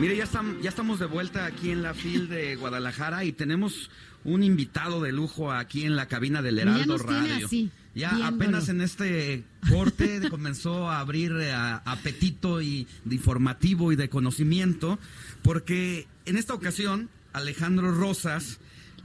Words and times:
Mire, 0.00 0.16
ya, 0.16 0.24
estamos, 0.24 0.56
ya 0.62 0.70
estamos 0.70 0.98
de 0.98 1.06
vuelta 1.06 1.44
aquí 1.44 1.70
en 1.70 1.82
la 1.82 1.94
FIL 1.94 2.28
de 2.28 2.56
Guadalajara 2.56 3.24
y 3.24 3.32
tenemos 3.32 3.90
un 4.24 4.42
invitado 4.42 5.00
de 5.00 5.12
lujo 5.12 5.52
aquí 5.52 5.84
en 5.84 5.96
la 5.96 6.06
cabina 6.06 6.42
del 6.42 6.58
Heraldo 6.58 6.98
Radio. 6.98 7.46
así, 7.46 7.70
ya 7.94 8.14
viéndolo. 8.14 8.36
apenas 8.36 8.68
en 8.68 8.80
este 8.80 9.44
corte 9.68 10.22
comenzó 10.30 10.88
a 10.90 11.00
abrir 11.00 11.32
eh, 11.40 11.52
apetito 11.52 12.62
y 12.62 12.86
de 13.04 13.14
informativo 13.14 13.92
y 13.92 13.96
de 13.96 14.08
conocimiento, 14.08 14.98
porque 15.42 16.06
en 16.24 16.36
esta 16.36 16.54
ocasión 16.54 17.08
Alejandro 17.32 17.92
Rosas, 17.92 18.58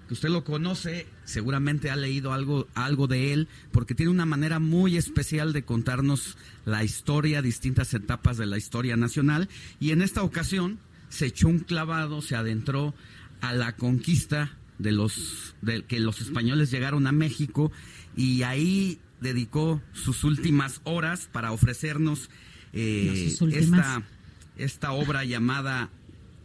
que 0.08 0.14
usted 0.14 0.30
lo 0.30 0.44
conoce, 0.44 1.06
seguramente 1.26 1.90
ha 1.90 1.96
leído 1.96 2.34
algo, 2.34 2.68
algo 2.74 3.08
de 3.08 3.34
él, 3.34 3.48
porque 3.72 3.96
tiene 3.96 4.12
una 4.12 4.26
manera 4.26 4.60
muy 4.60 4.98
especial 4.98 5.54
de 5.54 5.64
contarnos 5.64 6.38
la 6.66 6.84
historia, 6.84 7.42
distintas 7.42 7.94
etapas 7.94 8.38
de 8.38 8.46
la 8.46 8.58
historia 8.58 8.96
nacional, 8.96 9.50
y 9.80 9.92
en 9.92 10.02
esta 10.02 10.23
ocasión 10.23 10.80
se 11.09 11.28
echó 11.28 11.50
un 11.50 11.59
clavado, 11.59 12.22
se 12.22 12.36
adentró 12.36 12.94
a 13.42 13.54
la 13.54 13.76
conquista 13.76 14.58
de 14.80 14.92
los 14.92 15.56
de 15.62 15.84
que 15.84 16.00
los 16.00 16.22
españoles 16.22 16.72
llegaron 16.72 17.08
a 17.08 17.12
México 17.12 17.72
y 18.16 18.44
ahí 18.44 19.00
dedicó 19.22 19.81
sus 19.94 20.24
últimas 20.24 20.81
horas 20.84 21.28
para 21.31 21.52
ofrecernos 21.52 22.30
eh, 22.74 23.36
No, 23.40 24.03
esta 24.58 24.92
obra 24.92 25.24
llamada 25.24 25.90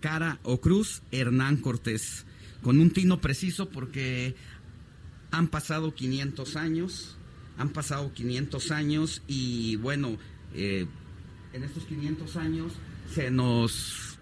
Cara 0.01 0.39
o 0.43 0.61
Cruz 0.61 1.03
Hernán 1.11 1.59
Cortés 1.59 2.27
con 2.63 2.81
un 2.81 2.91
tino 2.91 3.21
preciso 3.21 3.69
porque 3.69 4.35
han 5.31 5.49
pasado 5.49 5.95
500 5.95 6.57
años, 6.57 7.17
han 7.59 7.71
pasado 7.71 8.13
500 8.13 8.71
años 8.71 9.23
y 9.27 9.77
bueno, 9.77 10.17
eh, 10.55 10.87
en 11.53 11.65
estos 11.65 11.85
500 11.85 12.37
años 12.37 12.73
se 13.13 13.31
nos 13.31 14.19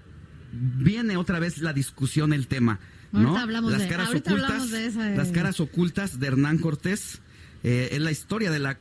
viene 0.52 1.16
otra 1.16 1.38
vez 1.38 1.58
la 1.58 1.72
discusión, 1.72 2.32
el 2.32 2.48
tema. 2.48 2.80
¿no? 3.12 3.36
Hablamos 3.36 3.72
las 3.72 3.86
caras 3.86 4.14
ocultas, 4.14 4.70
de 4.70 4.86
esa, 4.86 5.12
eh. 5.12 5.16
las 5.16 5.32
caras 5.32 5.60
ocultas 5.60 6.20
de 6.20 6.26
Hernán 6.28 6.58
Cortés 6.58 7.20
eh, 7.62 7.90
es 7.92 8.00
la 8.00 8.10
historia 8.10 8.50
de 8.50 8.60
la 8.60 8.78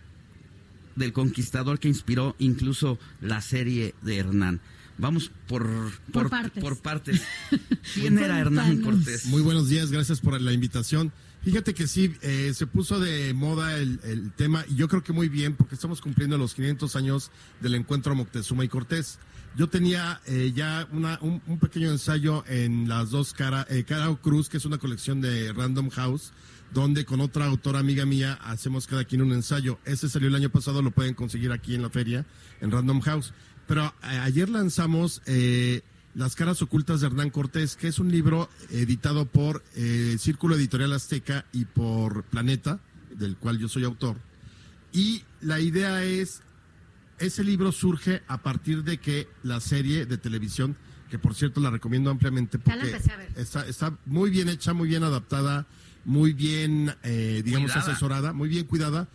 del 0.95 1.13
conquistador 1.13 1.79
que 1.79 1.87
inspiró 1.87 2.35
incluso 2.39 2.99
la 3.21 3.41
serie 3.41 3.95
de 4.01 4.17
Hernán. 4.17 4.59
Vamos 4.99 5.31
por, 5.47 5.65
Por 6.11 6.29
partes. 6.29 6.61
por 6.61 6.77
partes. 6.77 7.21
¿Quién 7.93 8.19
era 8.19 8.37
Hernán. 8.39 8.81
Cortés? 8.81 9.25
Muy 9.27 9.41
buenos 9.41 9.69
días, 9.69 9.91
gracias 9.91 10.19
por 10.19 10.39
la 10.39 10.51
invitación. 10.51 11.13
Fíjate 11.41 11.73
que 11.73 11.87
sí, 11.87 12.13
eh, 12.21 12.51
se 12.53 12.67
puso 12.67 12.99
de 12.99 13.33
moda 13.33 13.77
el, 13.77 14.01
el 14.03 14.31
tema 14.33 14.65
y 14.69 14.75
yo 14.75 14.89
creo 14.89 15.01
que 15.01 15.13
muy 15.13 15.29
bien 15.29 15.55
porque 15.55 15.75
estamos 15.75 16.01
cumpliendo 16.01 16.37
los 16.37 16.53
500 16.53 16.97
años 16.97 17.31
del 17.61 17.75
encuentro 17.75 18.13
Moctezuma 18.13 18.65
y 18.65 18.67
Cortés. 18.67 19.19
Yo 19.55 19.67
tenía 19.67 20.19
eh, 20.27 20.51
ya 20.53 20.85
una, 20.91 21.17
un, 21.21 21.41
un 21.47 21.59
pequeño 21.59 21.89
ensayo 21.91 22.43
en 22.47 22.89
las 22.89 23.09
dos 23.09 23.33
cara, 23.33 23.65
eh, 23.69 23.85
cara 23.85 24.09
o 24.09 24.17
cruz, 24.21 24.49
que 24.49 24.57
es 24.57 24.65
una 24.65 24.79
colección 24.79 25.21
de 25.21 25.53
Random 25.53 25.89
House, 25.91 26.33
donde 26.73 27.05
con 27.05 27.21
otra 27.21 27.45
autora 27.45 27.79
amiga 27.79 28.05
mía 28.05 28.33
hacemos 28.43 28.85
cada 28.85 29.05
quien 29.05 29.21
un 29.21 29.31
ensayo. 29.31 29.79
Ese 29.85 30.09
salió 30.09 30.27
el 30.27 30.35
año 30.35 30.49
pasado, 30.49 30.81
lo 30.81 30.91
pueden 30.91 31.13
conseguir 31.13 31.53
aquí 31.53 31.73
en 31.73 31.83
la 31.83 31.89
feria, 31.89 32.25
en 32.59 32.69
Random 32.69 32.99
House. 32.99 33.33
Pero 33.69 33.85
eh, 33.85 34.17
ayer 34.23 34.49
lanzamos 34.49 35.21
eh, 35.27 35.83
Las 36.15 36.35
caras 36.35 36.59
ocultas 36.63 37.01
de 37.01 37.07
Hernán 37.07 37.29
Cortés, 37.29 37.75
que 37.75 37.87
es 37.87 37.99
un 37.99 38.11
libro 38.11 38.49
editado 38.71 39.25
por 39.25 39.63
eh, 39.75 40.17
Círculo 40.19 40.55
Editorial 40.55 40.91
Azteca 40.91 41.45
y 41.53 41.65
por 41.65 42.23
Planeta, 42.23 42.79
del 43.15 43.37
cual 43.37 43.59
yo 43.59 43.69
soy 43.69 43.83
autor. 43.83 44.17
Y 44.91 45.21
la 45.39 45.59
idea 45.59 46.03
es, 46.03 46.41
ese 47.19 47.43
libro 47.43 47.71
surge 47.71 48.23
a 48.27 48.41
partir 48.41 48.83
de 48.83 48.97
que 48.97 49.27
la 49.43 49.59
serie 49.59 50.07
de 50.07 50.17
televisión, 50.17 50.75
que 51.11 51.19
por 51.19 51.35
cierto 51.35 51.61
la 51.61 51.69
recomiendo 51.69 52.09
ampliamente 52.09 52.57
la 52.57 52.63
porque 52.63 52.87
empecé 52.87 53.11
a 53.11 53.17
ver. 53.17 53.31
está, 53.35 53.67
está 53.67 53.95
muy 54.07 54.31
bien 54.31 54.49
hecha, 54.49 54.73
muy 54.73 54.89
bien 54.89 55.03
adaptada, 55.03 55.67
muy 56.05 56.33
bien, 56.33 56.95
eh, 57.03 57.43
digamos, 57.45 57.71
Cuidada. 57.71 57.91
asesorada, 57.91 58.33
muy 58.33 58.49
bien 58.49 58.65
cuidada. 58.65 59.07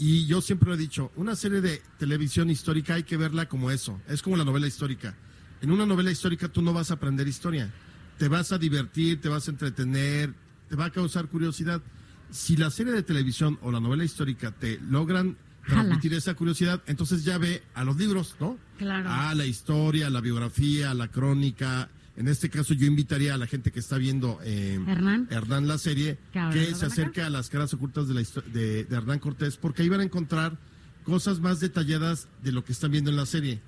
Y 0.00 0.24
yo 0.24 0.40
siempre 0.40 0.70
lo 0.70 0.76
he 0.76 0.78
dicho, 0.78 1.12
una 1.16 1.36
serie 1.36 1.60
de 1.60 1.82
televisión 1.98 2.48
histórica 2.48 2.94
hay 2.94 3.02
que 3.02 3.18
verla 3.18 3.50
como 3.50 3.70
eso, 3.70 4.00
es 4.08 4.22
como 4.22 4.34
la 4.38 4.46
novela 4.46 4.66
histórica. 4.66 5.14
En 5.60 5.70
una 5.70 5.84
novela 5.84 6.10
histórica 6.10 6.48
tú 6.48 6.62
no 6.62 6.72
vas 6.72 6.90
a 6.90 6.94
aprender 6.94 7.28
historia, 7.28 7.70
te 8.16 8.26
vas 8.26 8.50
a 8.50 8.56
divertir, 8.56 9.20
te 9.20 9.28
vas 9.28 9.46
a 9.46 9.50
entretener, 9.50 10.32
te 10.70 10.74
va 10.74 10.86
a 10.86 10.90
causar 10.90 11.28
curiosidad. 11.28 11.82
Si 12.30 12.56
la 12.56 12.70
serie 12.70 12.94
de 12.94 13.02
televisión 13.02 13.58
o 13.60 13.70
la 13.70 13.78
novela 13.78 14.02
histórica 14.02 14.52
te 14.52 14.80
logran 14.80 15.36
Jala. 15.64 15.82
transmitir 15.82 16.14
esa 16.14 16.32
curiosidad, 16.32 16.80
entonces 16.86 17.22
ya 17.22 17.36
ve 17.36 17.62
a 17.74 17.84
los 17.84 17.98
libros, 17.98 18.36
¿no? 18.40 18.56
Claro. 18.78 19.10
A 19.10 19.34
la 19.34 19.44
historia, 19.44 20.06
a 20.06 20.10
la 20.10 20.22
biografía, 20.22 20.92
a 20.92 20.94
la 20.94 21.08
crónica. 21.08 21.90
En 22.16 22.28
este 22.28 22.50
caso 22.50 22.74
yo 22.74 22.86
invitaría 22.86 23.34
a 23.34 23.38
la 23.38 23.46
gente 23.46 23.70
que 23.70 23.80
está 23.80 23.96
viendo 23.96 24.40
eh, 24.42 24.78
Hernán. 24.86 25.28
Hernán 25.30 25.68
la 25.68 25.78
serie 25.78 26.18
Que 26.32 26.66
se 26.66 26.74
acá. 26.74 26.86
acerque 26.86 27.22
a 27.22 27.30
las 27.30 27.48
caras 27.48 27.72
ocultas 27.72 28.08
de, 28.08 28.14
la 28.14 28.22
de, 28.52 28.84
de 28.84 28.96
Hernán 28.96 29.20
Cortés, 29.20 29.56
porque 29.56 29.82
ahí 29.82 29.88
van 29.88 30.00
a 30.00 30.04
encontrar 30.04 30.58
cosas 31.04 31.40
más 31.40 31.60
detalladas 31.60 32.28
de 32.42 32.52
lo 32.52 32.64
que 32.64 32.72
están 32.72 32.90
viendo 32.90 33.10
en 33.10 33.16
la 33.16 33.26
serie. 33.26 33.60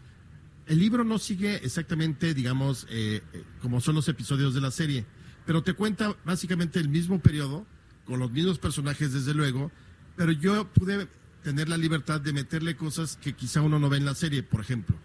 El 0.66 0.78
libro 0.78 1.02
no 1.04 1.18
sigue 1.18 1.56
exactamente, 1.64 2.34
digamos, 2.34 2.86
eh, 2.90 3.22
eh, 3.32 3.44
como 3.60 3.80
son 3.80 3.94
los 3.94 4.08
episodios 4.08 4.54
de 4.54 4.60
la 4.60 4.70
serie, 4.70 5.06
pero 5.46 5.62
te 5.62 5.74
cuenta 5.74 6.14
básicamente 6.24 6.78
el 6.78 6.88
mismo 6.88 7.20
periodo, 7.20 7.66
con 8.04 8.18
los 8.20 8.30
mismos 8.30 8.58
personajes 8.58 9.12
desde 9.12 9.34
luego, 9.34 9.72
pero 10.16 10.30
yo 10.32 10.68
pude 10.72 11.08
tener 11.42 11.68
la 11.68 11.76
libertad 11.76 12.20
de 12.20 12.32
meterle 12.32 12.76
cosas 12.76 13.16
que 13.16 13.32
quizá 13.32 13.60
uno 13.62 13.78
no 13.78 13.88
ve 13.88 13.96
en 13.96 14.04
la 14.04 14.14
serie, 14.14 14.42
por 14.42 14.60
ejemplo. 14.60 14.96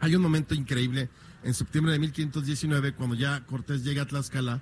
Hay 0.00 0.14
un 0.14 0.22
momento 0.22 0.54
increíble 0.54 1.10
en 1.42 1.54
septiembre 1.54 1.92
de 1.92 1.98
1519, 1.98 2.92
cuando 2.94 3.16
ya 3.16 3.44
Cortés 3.46 3.84
llega 3.84 4.02
a 4.02 4.06
Tlaxcala, 4.06 4.60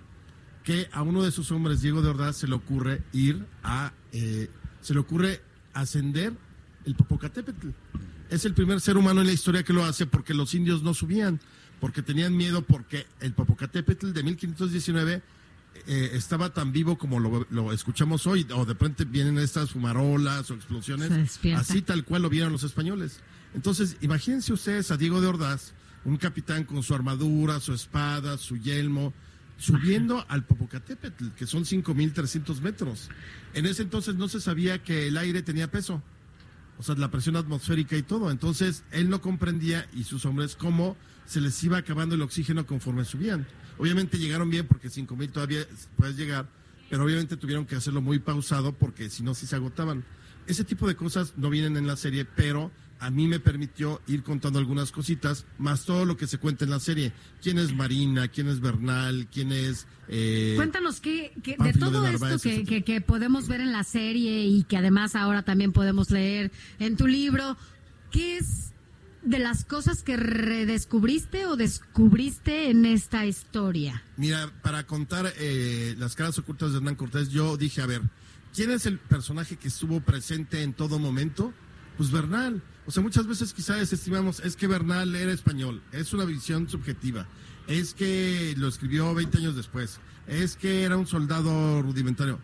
que 0.65 0.89
a 0.93 1.03
uno 1.03 1.23
de 1.23 1.31
sus 1.31 1.51
hombres, 1.51 1.81
Diego 1.81 2.03
de 2.03 2.11
Ordaz, 2.11 2.37
se 2.37 2.47
le 2.47 2.55
ocurre 2.55 3.03
ir 3.13 3.45
a, 3.63 3.93
eh, 4.13 4.51
se 4.81 4.95
le 4.95 5.01
ocurre 5.01 5.41
ascender 5.73 6.33
el 6.85 6.95
Popocatépetl. 6.95 7.69
Es 8.31 8.45
el 8.45 8.55
primer 8.55 8.81
ser 8.81 8.97
humano 8.97 9.21
en 9.21 9.27
la 9.27 9.33
historia 9.33 9.63
que 9.63 9.73
lo 9.73 9.85
hace 9.85 10.07
porque 10.07 10.35
los 10.35 10.55
indios 10.55 10.83
no 10.83 10.95
subían, 10.95 11.41
porque 11.81 12.03
tenían 12.03 12.37
miedo, 12.37 12.63
porque 12.63 13.07
el 13.21 13.33
Popocatépetl 13.33 14.13
de 14.13 14.23
1519 14.23 15.23
eh, 15.87 16.11
estaba 16.13 16.53
tan 16.53 16.73
vivo 16.73 16.99
como 16.99 17.21
lo, 17.21 17.47
lo 17.51 17.73
escuchamos 17.73 18.27
hoy, 18.27 18.47
o 18.53 18.65
de 18.65 18.73
repente 18.73 19.05
vienen 19.05 19.39
estas 19.39 19.71
fumarolas 19.71 20.51
o 20.51 20.55
explosiones, 20.55 21.11
así 21.57 21.83
tal 21.83 22.05
cual 22.05 22.23
lo 22.23 22.29
vieron 22.29 22.53
los 22.53 22.65
españoles. 22.65 23.21
Entonces, 23.55 23.97
imagínense 24.01 24.53
ustedes 24.53 24.91
a 24.91 24.97
Diego 24.97 25.21
de 25.21 25.29
Ordaz, 25.29 25.73
un 26.09 26.17
capitán 26.17 26.65
con 26.65 26.83
su 26.83 26.95
armadura, 26.95 27.61
su 27.61 27.73
espada, 27.73 28.39
su 28.39 28.57
yelmo, 28.57 29.13
subiendo 29.59 30.25
al 30.29 30.45
Popocatépetl, 30.45 31.31
que 31.37 31.47
son 31.47 31.65
5.300 31.65 32.61
metros. 32.61 33.11
En 33.55 33.67
ese 33.67 33.83
entonces 33.83 34.15
no 34.15 34.29
se 34.29 34.41
sabía 34.41 34.83
que 34.83 35.09
el 35.09 35.19
aire 35.19 35.43
tenía 35.43 35.71
peso, 35.71 36.03
o 36.79 36.83
sea, 36.83 36.95
la 36.95 37.11
presión 37.11 37.37
atmosférica 37.37 37.97
y 37.97 38.03
todo. 38.03 38.31
Entonces, 38.31 38.85
él 38.93 39.11
no 39.11 39.21
comprendía, 39.21 39.89
y 39.93 40.05
sus 40.05 40.25
hombres, 40.25 40.57
cómo 40.57 40.97
se 41.27 41.41
les 41.41 41.63
iba 41.65 41.77
acabando 41.77 42.15
el 42.15 42.23
oxígeno 42.23 42.67
conforme 42.67 43.05
subían. 43.05 43.47
Obviamente 43.79 44.19
llegaron 44.19 44.49
bien, 44.49 44.67
porque 44.67 44.89
5.000 44.89 45.31
todavía 45.33 45.67
puedes 45.97 46.17
llegar, 46.17 46.49
pero 46.89 47.05
obviamente 47.05 47.37
tuvieron 47.37 47.67
que 47.67 47.77
hacerlo 47.77 48.01
muy 48.01 48.19
pausado, 48.19 48.73
porque 48.73 49.11
si 49.11 49.23
no, 49.23 49.35
sí 49.35 49.47
se 49.47 49.57
agotaban. 49.57 50.05
Ese 50.47 50.65
tipo 50.65 50.89
de 50.89 50.97
cosas 50.97 51.35
no 51.37 51.51
vienen 51.51 51.77
en 51.77 51.87
la 51.87 51.97
serie, 51.97 52.25
pero 52.25 52.71
a 53.01 53.11
mí 53.11 53.29
me 53.29 53.39
permitió 53.41 54.01
ir 54.09 54.23
contando 54.23 54.59
algunas 54.59 54.91
cositas, 54.93 55.47
más 55.59 55.85
todo 55.85 56.05
lo 56.05 56.17
que 56.17 56.27
se 56.27 56.39
cuenta 56.39 56.65
en 56.65 56.71
la 56.71 56.81
serie. 56.81 57.13
¿Quién 57.43 57.59
es 57.59 57.73
Marina? 57.75 58.29
¿Quién 58.29 58.49
es 58.49 58.61
Bernal? 58.61 59.29
¿Quién 59.33 59.53
es... 59.53 59.87
eh, 60.09 60.55
Cuéntanos 60.57 61.01
qué, 61.01 61.33
qué- 61.43 61.57
de 61.59 61.73
todo 61.75 62.03
de 62.03 62.15
esto 62.15 62.39
que, 62.41 62.65
que- 62.65 62.83
que 62.83 63.01
podemos 63.01 63.47
ver 63.49 63.61
en 63.61 63.73
la 63.73 63.85
serie 63.85 64.45
y 64.47 64.65
que 64.65 64.77
además 64.77 65.15
ahora 65.15 65.43
también 65.45 65.73
podemos 65.73 66.11
leer 66.11 66.51
en 66.79 66.97
tu 66.97 67.07
libro, 67.07 67.57
¿qué 68.11 68.39
es 68.39 68.73
de 69.23 69.39
las 69.39 69.65
cosas 69.65 70.03
que 70.03 70.17
redescubriste 70.17 71.47
o 71.47 71.57
descubriste 71.57 72.71
en 72.71 72.85
esta 72.87 73.27
historia? 73.27 74.03
Mira, 74.17 74.51
para 74.63 74.87
contar 74.87 75.33
eh, 75.39 75.95
las 75.99 76.15
caras 76.15 76.39
ocultas 76.39 76.71
de 76.73 76.79
Hernán 76.79 76.95
Cortés, 76.97 77.29
yo 77.31 77.57
dije, 77.57 77.81
a 77.83 77.87
ver, 77.87 78.03
¿quién 78.55 78.71
es 78.71 78.87
el 78.87 78.99
personaje 78.99 79.57
que 79.57 79.69
estuvo 79.69 80.01
presente 80.01 80.63
en 80.63 80.73
todo 80.73 80.99
momento 80.99 81.53
Pues 81.99 82.11
Bernal. 82.11 82.63
O 82.87 82.91
sea, 82.91 83.03
muchas 83.03 83.27
veces 83.27 83.53
quizás 83.53 83.79
desestimamos, 83.81 84.41
es 84.41 84.57
que 84.57 84.67
Bernal 84.67 85.15
era 85.15 85.31
español, 85.31 85.83
es 85.93 86.15
una 86.15 86.25
visión 86.25 86.71
subjetiva, 86.71 87.27
es 87.67 87.93
que 87.93 88.55
lo 88.57 88.67
escribió 88.67 89.13
20 89.13 89.37
años 89.37 89.57
después, 89.57 90.01
es 90.27 90.57
que 90.57 90.85
era 90.85 90.97
un 90.97 91.07
soldado 91.07 91.83
rudimentario. 91.83 92.39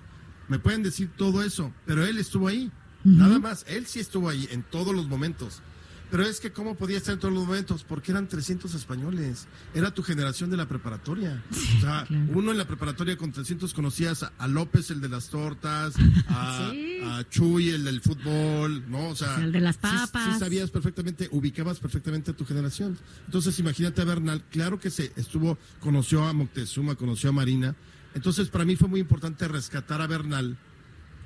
Me 0.49 0.59
pueden 0.59 0.83
decir 0.83 1.09
todo 1.17 1.43
eso, 1.43 1.73
pero 1.87 2.05
él 2.05 2.19
estuvo 2.19 2.49
ahí. 2.49 2.71
Nada 3.05 3.39
más, 3.39 3.65
él 3.69 3.87
sí 3.87 4.01
estuvo 4.01 4.29
ahí 4.29 4.47
en 4.51 4.63
todos 4.63 4.95
los 4.95 5.09
momentos. 5.09 5.63
Pero 6.11 6.23
es 6.25 6.39
que 6.39 6.53
cómo 6.53 6.77
podía 6.77 6.99
estar 6.99 7.15
en 7.15 7.19
todos 7.19 7.35
los 7.35 7.45
momentos, 7.47 7.83
porque 7.83 8.13
eran 8.13 8.29
300 8.29 8.73
españoles. 8.75 9.47
Era 9.75 9.93
tu 9.93 10.03
generación 10.03 10.49
de 10.51 10.57
la 10.57 10.69
preparatoria. 10.69 11.43
o 11.51 11.81
sea, 11.81 12.07
uno 12.33 12.53
en 12.53 12.59
la 12.59 12.67
preparatoria 12.67 13.17
con 13.17 13.33
300 13.33 13.75
conocías 13.75 14.23
a, 14.23 14.33
a 14.39 14.47
López, 14.47 14.91
el 14.91 15.01
de 15.01 15.09
las 15.09 15.29
tortas, 15.31 15.95
a, 16.29 16.71
Sí. 16.73 16.99
a 17.03 17.25
Chuy, 17.29 17.71
el 17.71 17.85
del 17.85 18.01
fútbol, 18.01 18.85
¿no? 18.89 19.09
O 19.09 19.17
sea, 19.17 19.37
El 19.43 19.51
de 19.51 19.61
las 19.61 19.75
sí- 19.77 19.81
papas. 19.83 20.35
Sí, 20.35 20.39
sabías 20.39 20.71
perfectamente, 20.71 21.29
ubicabas 21.33 21.81
perfectamente 21.81 22.31
a 22.31 22.37
tu 22.37 22.45
generación. 22.45 22.97
Entonces, 23.27 23.59
imagínate 23.59 24.01
a 24.03 24.05
Bernal, 24.05 24.45
claro 24.51 24.79
que 24.79 24.91
se 24.91 25.13
estuvo, 25.17 25.59
conoció 25.81 26.25
a 26.27 26.33
Moctezuma, 26.33 26.95
conoció 26.95 27.31
a 27.31 27.33
Marina. 27.33 27.75
Entonces, 28.15 28.49
para 28.51 28.65
mí 28.65 28.77
fue 28.77 28.87
muy 28.89 29.01
importante 29.01 29.49
rescatar 29.49 30.01
a 30.01 30.07
Bernal. 30.07 30.57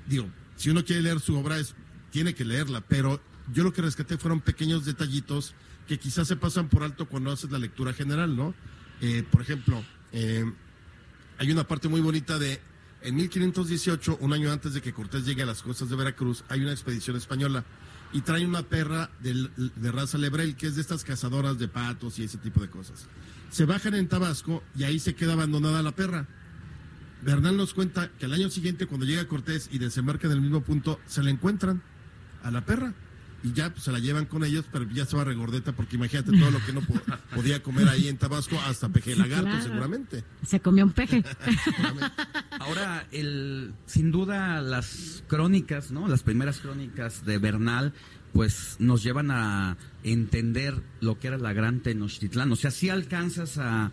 Digo, 0.09 0.27
si 0.57 0.71
uno 0.71 0.83
quiere 0.85 1.03
leer 1.03 1.21
su 1.21 1.37
obra, 1.37 1.59
es, 1.59 1.75
tiene 2.11 2.35
que 2.35 2.45
leerla, 2.47 2.81
pero 2.81 3.21
yo 3.53 3.65
lo 3.65 3.73
que 3.73 3.83
rescaté 3.83 4.19
fueron 4.19 4.41
pequeños 4.41 4.85
detallitos 4.85 5.55
que 5.87 5.99
quizás 5.99 6.29
se 6.29 6.37
pasan 6.37 6.69
por 6.69 6.83
alto 6.83 7.07
cuando 7.07 7.33
haces 7.33 7.51
la 7.51 7.59
lectura 7.59 7.93
general, 7.93 8.37
¿no? 8.37 8.55
Eh, 9.01 9.25
por 9.31 9.41
ejemplo, 9.41 9.83
eh, 10.13 10.45
hay 11.39 11.51
una 11.51 11.67
parte 11.67 11.89
muy 11.89 12.01
bonita 12.01 12.39
de, 12.39 12.61
en 13.03 13.17
1518, 13.17 14.19
un 14.21 14.33
año 14.33 14.53
antes 14.53 14.75
de 14.75 14.83
que 14.83 14.93
Cortés 14.93 15.25
llegue 15.25 15.43
a 15.43 15.47
las 15.47 15.63
costas 15.63 15.89
de 15.89 15.97
Veracruz, 15.97 16.45
hay 16.49 16.61
una 16.61 16.73
expedición 16.73 17.17
española 17.17 17.65
y 18.13 18.23
trae 18.23 18.45
una 18.45 18.63
perra 18.63 19.11
de, 19.21 19.93
raza 19.93 20.19
lebrel, 20.19 20.57
que 20.57 20.67
es 20.67 20.75
de 20.77 20.81
estas 20.81 21.05
cazadoras 21.05 21.59
de 21.59 21.69
patos 21.69 22.19
y 22.19 22.25
ese 22.25 22.39
tipo 22.39 22.61
de 22.61 22.69
cosas. 22.69 23.07
Se 23.51 23.65
bajan 23.65 23.95
en 23.95 24.09
Tabasco 24.09 24.63
y 24.77 24.85
ahí 24.85 24.99
se 24.99 25.15
queda 25.15 25.35
abandonada 25.35 25.83
la 25.83 25.93
perra. 25.93 26.27
Bernal 27.23 27.57
nos 27.57 27.75
cuenta 27.75 28.11
que 28.19 28.27
al 28.27 28.33
año 28.33 28.49
siguiente, 28.51 28.87
cuando 28.87 29.07
llega 29.07 29.27
Cortés 29.27 29.69
y 29.73 29.79
desembarca 29.79 30.27
en 30.27 30.35
el 30.35 30.41
mismo 30.41 30.63
punto, 30.63 31.01
se 31.07 31.23
la 31.23 31.31
encuentran 31.31 31.83
a 32.43 32.51
la 32.51 32.65
perra. 32.65 32.95
Y 33.45 33.53
ya 33.53 33.71
pues, 33.71 33.85
se 33.85 33.93
la 33.93 34.01
llevan 34.01 34.27
con 34.27 34.43
ellos, 34.45 34.65
pero 34.73 34.85
ya 34.91 35.07
va 35.15 35.23
regordeta, 35.25 35.71
porque 35.73 35.95
imagínate 35.97 36.33
todo 36.37 36.51
lo 36.51 36.59
que 36.65 36.73
no 36.73 36.81
po- 36.81 37.01
podía 37.37 37.63
comer 37.63 37.89
ahí 37.89 38.09
en 38.09 38.17
Tabasco, 38.17 38.59
hasta 38.67 38.89
peje 38.89 39.13
Sí, 39.15 39.19
lagarto, 39.21 39.45
claro. 39.51 39.63
seguramente. 39.63 40.25
Se 40.45 40.59
comió 40.61 40.85
un 40.85 40.93
peje. 40.93 41.23
Ahora, 42.59 43.07
el, 43.13 43.75
sin 43.87 44.11
duda, 44.11 44.61
las 44.61 45.23
crónicas, 45.29 45.91
¿no? 45.91 46.09
Las 46.09 46.23
primeras 46.23 46.59
crónicas 46.59 47.25
de 47.25 47.39
Bernal, 47.39 47.93
pues 48.33 48.77
nos 48.79 49.03
llevan 49.03 49.31
a 49.31 49.77
entender 50.03 50.83
lo 51.01 51.19
que 51.19 51.29
era 51.29 51.39
la 51.39 51.53
gran 51.53 51.81
Tenochtitlán. 51.81 52.51
O 52.53 52.57
sea, 52.57 52.71
si 52.71 52.89
alcanzas 52.91 53.59
a 53.59 53.91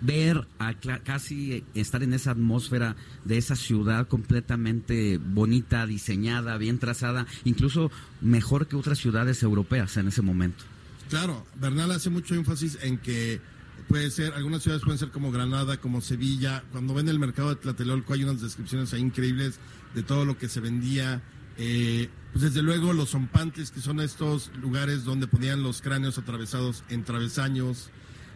ver, 0.00 0.46
a 0.58 0.74
casi 0.74 1.64
estar 1.74 2.02
en 2.02 2.12
esa 2.12 2.32
atmósfera 2.32 2.96
de 3.24 3.38
esa 3.38 3.56
ciudad 3.56 4.08
completamente 4.08 5.18
bonita, 5.18 5.86
diseñada, 5.86 6.56
bien 6.58 6.78
trazada, 6.78 7.26
incluso 7.44 7.90
mejor 8.20 8.66
que 8.66 8.76
otras 8.76 8.98
ciudades 8.98 9.42
europeas 9.42 9.96
en 9.96 10.08
ese 10.08 10.22
momento. 10.22 10.64
Claro, 11.08 11.46
Bernal 11.56 11.90
hace 11.92 12.10
mucho 12.10 12.34
énfasis 12.34 12.78
en 12.82 12.98
que 12.98 13.40
puede 13.88 14.10
ser, 14.10 14.34
algunas 14.34 14.62
ciudades 14.62 14.84
pueden 14.84 14.98
ser 14.98 15.10
como 15.10 15.32
Granada, 15.32 15.78
como 15.78 16.00
Sevilla. 16.00 16.62
Cuando 16.70 16.94
ven 16.94 17.08
el 17.08 17.18
mercado 17.18 17.48
de 17.50 17.56
Tlatelolco 17.56 18.12
hay 18.12 18.24
unas 18.24 18.40
descripciones 18.40 18.92
increíbles 18.92 19.58
de 19.94 20.02
todo 20.02 20.24
lo 20.24 20.36
que 20.36 20.48
se 20.48 20.60
vendía. 20.60 21.22
Eh, 21.56 22.08
pues 22.32 22.42
desde 22.44 22.62
luego 22.62 22.92
los 22.92 23.10
zompantles, 23.10 23.70
que 23.70 23.80
son 23.80 24.00
estos 24.00 24.50
lugares 24.60 25.04
donde 25.04 25.26
ponían 25.26 25.62
los 25.62 25.80
cráneos 25.80 26.18
atravesados 26.18 26.84
en 26.88 27.04
travesaños. 27.04 27.90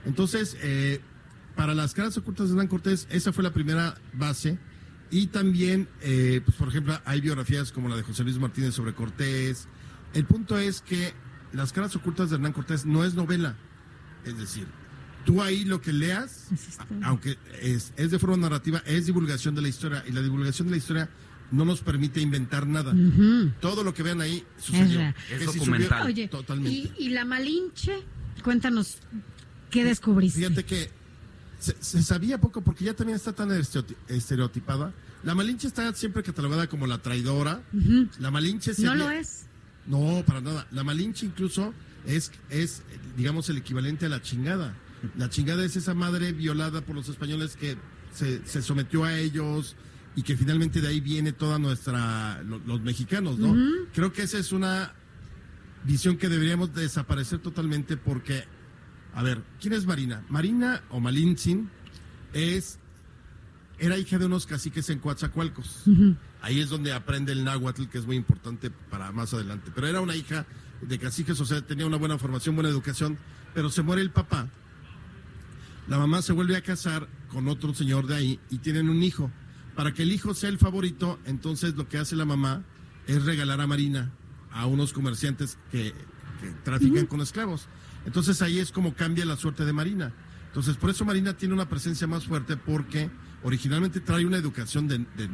Entonces, 0.05 0.57
eh, 0.63 1.01
para 1.57 1.75
las 1.75 1.95
caras 1.95 2.17
ocultas 2.17 2.47
de 2.49 2.53
Hernán 2.53 2.69
Cortés, 2.69 3.07
esa 3.11 3.33
fue 3.33 3.43
la 3.45 3.53
primera 3.53 3.95
base. 4.15 4.59
Y 5.11 5.27
también, 5.27 5.89
eh, 6.01 6.41
pues 6.45 6.57
por 6.57 6.69
ejemplo, 6.69 6.99
hay 7.05 7.21
biografías 7.21 7.71
como 7.73 7.89
la 7.89 7.97
de 7.97 8.03
José 8.03 8.25
Luis 8.25 8.39
Martínez 8.39 8.75
sobre 8.75 8.95
Cortés. 8.95 9.69
El 10.15 10.25
punto 10.25 10.59
es 10.59 10.81
que 10.81 11.13
las 11.53 11.73
caras 11.73 11.95
ocultas 11.97 12.31
de 12.31 12.37
Hernán 12.37 12.53
Cortés 12.53 12.87
no 12.87 13.05
es 13.05 13.15
novela. 13.15 13.57
Es 14.25 14.39
decir, 14.39 14.67
tú 15.27 15.43
ahí 15.43 15.65
lo 15.67 15.81
que 15.83 15.93
leas, 15.93 16.47
Es 16.53 16.79
aunque 17.03 17.37
es, 17.61 17.93
es 17.97 18.11
de 18.11 18.19
forma 18.19 18.37
narrativa, 18.39 18.83
es 18.87 19.05
divulgación 19.07 19.55
de 19.55 19.61
la 19.63 19.69
historia. 19.69 20.03
Y 20.09 20.13
la 20.13 20.23
divulgación 20.23 20.69
de 20.69 20.73
la 20.73 20.77
historia 20.79 21.11
no 21.51 21.67
nos 21.67 21.83
permite 21.83 22.23
inventar 22.23 22.67
nada. 22.67 22.95
Todo 23.61 23.85
lo 23.85 23.93
que 23.93 24.03
vean 24.03 24.23
ahí 24.23 24.43
sucedió. 24.57 25.01
Es 25.31 25.41
si 25.53 25.59
documental. 25.59 26.01
subió- 26.05 26.07
Oye, 26.07 26.29
Totalmente. 26.29 26.71
Y, 26.73 26.93
y 26.99 27.09
la 27.11 27.27
Malinche, 27.27 27.99
cuéntanos, 28.43 28.97
¿qué 29.71 29.85
descubriste? 29.85 30.39
Fíjate 30.39 30.65
que 30.65 30.91
se, 31.63 31.77
se 31.81 32.03
sabía 32.03 32.41
poco 32.41 32.61
porque 32.63 32.85
ya 32.85 32.95
también 32.95 33.17
está 33.17 33.33
tan 33.33 33.51
estereoti- 33.51 33.95
estereotipada. 34.09 34.93
La 35.23 35.35
Malinche 35.35 35.69
está 35.69 35.93
siempre 35.95 36.23
catalogada 36.23 36.67
como 36.69 36.87
la 36.87 36.99
traidora. 36.99 37.63
La 38.19 38.31
Malinche 38.31 38.75
se 38.75 38.83
no 38.83 38.93
había- 38.93 39.05
lo 39.05 39.11
es. 39.11 39.47
No, 39.87 40.23
para 40.27 40.41
nada. 40.41 40.67
La 40.73 40.83
Malinche 40.85 41.27
incluso 41.27 41.73
es, 42.07 42.33
es, 42.51 42.83
digamos, 43.17 43.49
el 43.49 43.59
equivalente 43.59 44.07
a 44.07 44.09
la 44.09 44.21
chingada. 44.21 44.75
La 45.17 45.29
chingada 45.31 45.65
es 45.65 45.77
esa 45.77 45.95
madre 45.95 46.33
violada 46.33 46.81
por 46.81 46.95
los 46.97 47.09
españoles 47.09 47.57
que 47.57 47.77
se, 48.15 48.45
se 48.47 48.63
sometió 48.63 49.05
a 49.05 49.17
ellos 49.19 49.75
y 50.15 50.23
que 50.23 50.37
finalmente 50.37 50.81
de 50.81 50.89
ahí 50.89 51.01
viene 51.01 51.33
toda 51.33 51.59
nuestra, 51.59 52.43
lo- 52.43 52.59
los 52.67 52.81
mexicanos, 52.83 53.39
¿no? 53.39 53.55
Creo 53.95 54.13
que 54.13 54.23
esa 54.23 54.39
es 54.39 54.53
una 54.53 54.93
visión 55.85 56.17
que 56.17 56.29
deberíamos 56.29 56.75
desaparecer 56.75 57.39
totalmente 57.41 57.97
porque, 57.97 58.45
a 59.15 59.23
ver, 59.23 59.43
¿quién 59.61 59.75
es 59.75 59.87
Marina? 59.87 60.25
Marina 60.29 60.83
o 60.91 61.01
Malintzin 61.01 61.69
es, 62.33 62.79
era 63.79 63.99
hija 63.99 64.19
de 64.19 64.27
unos 64.27 64.47
caciques 64.47 64.89
en 64.91 64.99
Coatzacoalcos. 64.99 65.85
Ahí 66.41 66.61
es 66.61 66.71
donde 66.71 66.93
aprende 66.93 67.33
el 67.33 67.45
náhuatl, 67.45 67.87
que 67.87 67.99
es 67.99 68.07
muy 68.07 68.17
importante 68.17 68.71
para 68.71 69.13
más 69.13 69.35
adelante. 69.35 69.71
Pero 69.75 69.87
era 69.87 70.01
una 70.01 70.17
hija 70.17 70.47
de 70.81 70.99
caciques, 70.99 71.41
o 71.41 71.45
sea, 71.45 71.61
tenía 71.61 71.87
una 71.87 71.99
buena 71.99 72.19
formación, 72.19 72.55
buena 72.55 72.71
educación, 72.71 73.19
pero 73.55 73.71
se 73.71 73.83
muere 73.83 74.03
el 74.03 74.11
papá. 74.11 74.49
La 75.89 75.99
mamá 75.99 76.23
se 76.23 76.33
vuelve 76.33 76.57
a 76.57 76.63
casar 76.63 77.09
con 77.29 77.49
otro 77.49 77.75
señor 77.75 78.07
de 78.07 78.17
ahí 78.17 78.41
y 78.51 78.59
tienen 78.59 78.89
un 78.89 79.03
hijo. 79.03 79.31
Para 79.75 79.93
que 79.93 80.03
el 80.03 80.13
hijo 80.13 80.35
sea 80.35 80.49
el 80.49 80.59
favorito, 80.59 81.19
entonces 81.27 81.75
lo 81.75 81.89
que 81.89 81.99
hace 81.99 82.17
la 82.17 82.25
mamá 82.25 82.63
es 83.07 83.25
regalar 83.25 83.61
a 83.61 83.67
Marina 83.67 84.11
a 84.53 84.67
unos 84.67 84.93
comerciantes 84.93 85.59
que, 85.71 85.95
que 86.43 86.51
trafican 86.65 87.07
con 87.07 87.21
esclavos. 87.21 87.69
Entonces 88.05 88.43
ahí 88.43 88.59
es 88.59 88.73
como 88.73 88.95
cambia 88.95 89.25
la 89.25 89.37
suerte 89.37 89.65
de 89.65 89.73
Marina. 89.73 90.13
Entonces 90.49 90.77
por 90.77 90.91
eso 90.91 91.05
Marina 91.05 91.35
tiene 91.37 91.55
una 91.55 91.69
presencia 91.69 92.07
más 92.07 92.27
fuerte 92.27 92.57
porque 92.57 93.09
originalmente 93.43 94.01
trae 94.01 94.27
una 94.27 94.37
educación 94.37 94.89
de, 94.89 94.99
de 94.99 95.31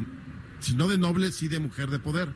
si 0.60 0.74
no 0.74 0.88
de 0.88 0.98
noble, 0.98 1.32
sí 1.32 1.48
de 1.48 1.58
mujer 1.58 1.90
de 1.90 1.98
poder. 1.98 2.28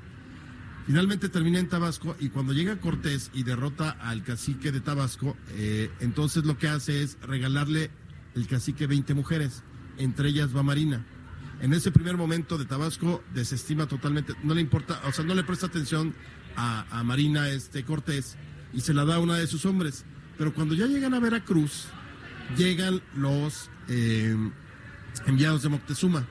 Finalmente 0.87 1.29
termina 1.29 1.61
en 1.61 1.69
Tabasco 1.69 2.17
y 2.19 2.31
cuando 2.31 2.53
llega 2.53 2.81
Cortés 2.81 3.31
y 3.33 3.45
derrota 3.45 3.91
al 3.91 4.25
cacique 4.25 4.73
de 4.73 4.81
Tabasco, 4.81 5.37
eh, 5.51 5.91
entonces 6.01 6.45
lo 6.45 6.59
que 6.59 6.67
hace 6.67 7.03
es 7.03 7.19
regalarle 7.23 7.91
el 8.35 8.49
cacique 8.49 8.89
20 8.89 9.15
mujeres, 9.15 9.63
entre 9.99 10.31
ellas 10.31 10.57
va 10.57 10.65
Marina. 10.65 11.07
En 11.61 11.73
ese 11.73 11.93
primer 11.93 12.17
momento 12.17 12.59
de 12.59 12.65
Tabasco 12.65 13.23
desestima 13.33 13.87
totalmente, 13.87 14.35
no 14.43 14.55
le 14.55 14.61
importa, 14.61 15.01
o 15.07 15.13
sea, 15.13 15.25
no 15.25 15.35
le 15.35 15.45
presta 15.45 15.67
atención 15.67 16.15
a, 16.57 16.85
a 16.91 17.05
Marina 17.05 17.49
este 17.49 17.85
Cortés 17.85 18.37
y 18.73 18.81
se 18.81 18.95
la 18.95 19.05
da 19.05 19.17
a 19.17 19.21
una 19.21 19.37
de 19.37 19.47
sus 19.47 19.65
hombres. 19.67 20.05
Pero 20.39 20.53
cuando 20.55 20.75
ya 20.75 20.87
llegan 20.87 21.15
a 21.15 21.21
Veracruz, 21.21 21.85
llegan 22.57 23.01
los 23.17 23.71
eh, 23.89 24.37
enviados 25.27 25.63
de 25.63 25.69
Moctezuma. 25.69 26.27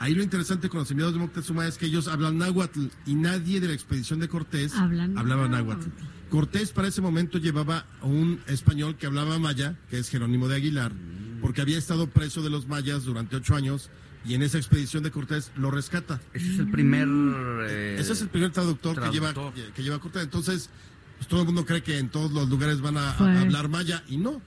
Ahí 0.00 0.14
lo 0.14 0.22
interesante 0.22 0.68
con 0.68 0.80
los 0.80 0.90
enviados 0.90 1.14
de 1.14 1.20
Moctezuma 1.20 1.66
es 1.66 1.76
que 1.76 1.86
ellos 1.86 2.06
hablan 2.06 2.38
náhuatl 2.38 2.86
y 3.04 3.14
nadie 3.14 3.60
de 3.60 3.66
la 3.66 3.74
expedición 3.74 4.20
de 4.20 4.28
Cortés 4.28 4.72
Hablan 4.74 5.18
hablaba 5.18 5.48
náhuatl. 5.48 5.86
náhuatl. 5.88 6.28
Cortés 6.30 6.70
para 6.72 6.88
ese 6.88 7.00
momento 7.00 7.38
llevaba 7.38 7.84
a 8.00 8.06
un 8.06 8.38
español 8.46 8.96
que 8.96 9.06
hablaba 9.06 9.38
maya, 9.38 9.76
que 9.90 9.98
es 9.98 10.08
Jerónimo 10.08 10.46
de 10.46 10.56
Aguilar, 10.56 10.92
porque 11.40 11.62
había 11.62 11.78
estado 11.78 12.08
preso 12.08 12.42
de 12.42 12.50
los 12.50 12.68
mayas 12.68 13.04
durante 13.04 13.34
ocho 13.36 13.56
años 13.56 13.90
y 14.24 14.34
en 14.34 14.42
esa 14.42 14.58
expedición 14.58 15.02
de 15.02 15.10
Cortés 15.10 15.50
lo 15.56 15.70
rescata. 15.70 16.20
Ese 16.32 16.52
es 16.52 16.58
el 16.60 16.70
primer... 16.70 17.08
eh, 17.68 17.96
Ese 17.98 18.12
es 18.12 18.20
el 18.22 18.28
primer 18.28 18.50
traductor, 18.52 18.94
Que, 19.00 19.10
lleva, 19.10 19.32
traductor. 19.32 19.54
que, 19.64 19.72
que 19.72 19.82
lleva 19.82 19.98
Cortés. 20.00 20.22
Entonces, 20.22 20.70
pues, 21.18 21.28
todo 21.28 21.40
el 21.40 21.46
mundo 21.46 21.66
cree 21.66 21.82
que 21.82 21.98
en 21.98 22.08
todos 22.08 22.32
los 22.32 22.48
lugares 22.48 22.80
van 22.80 22.96
a, 22.96 23.10
a 23.10 23.14
Fue. 23.14 23.38
hablar 23.38 23.68
maya 23.68 24.02
y 24.08 24.16
no. 24.16 24.40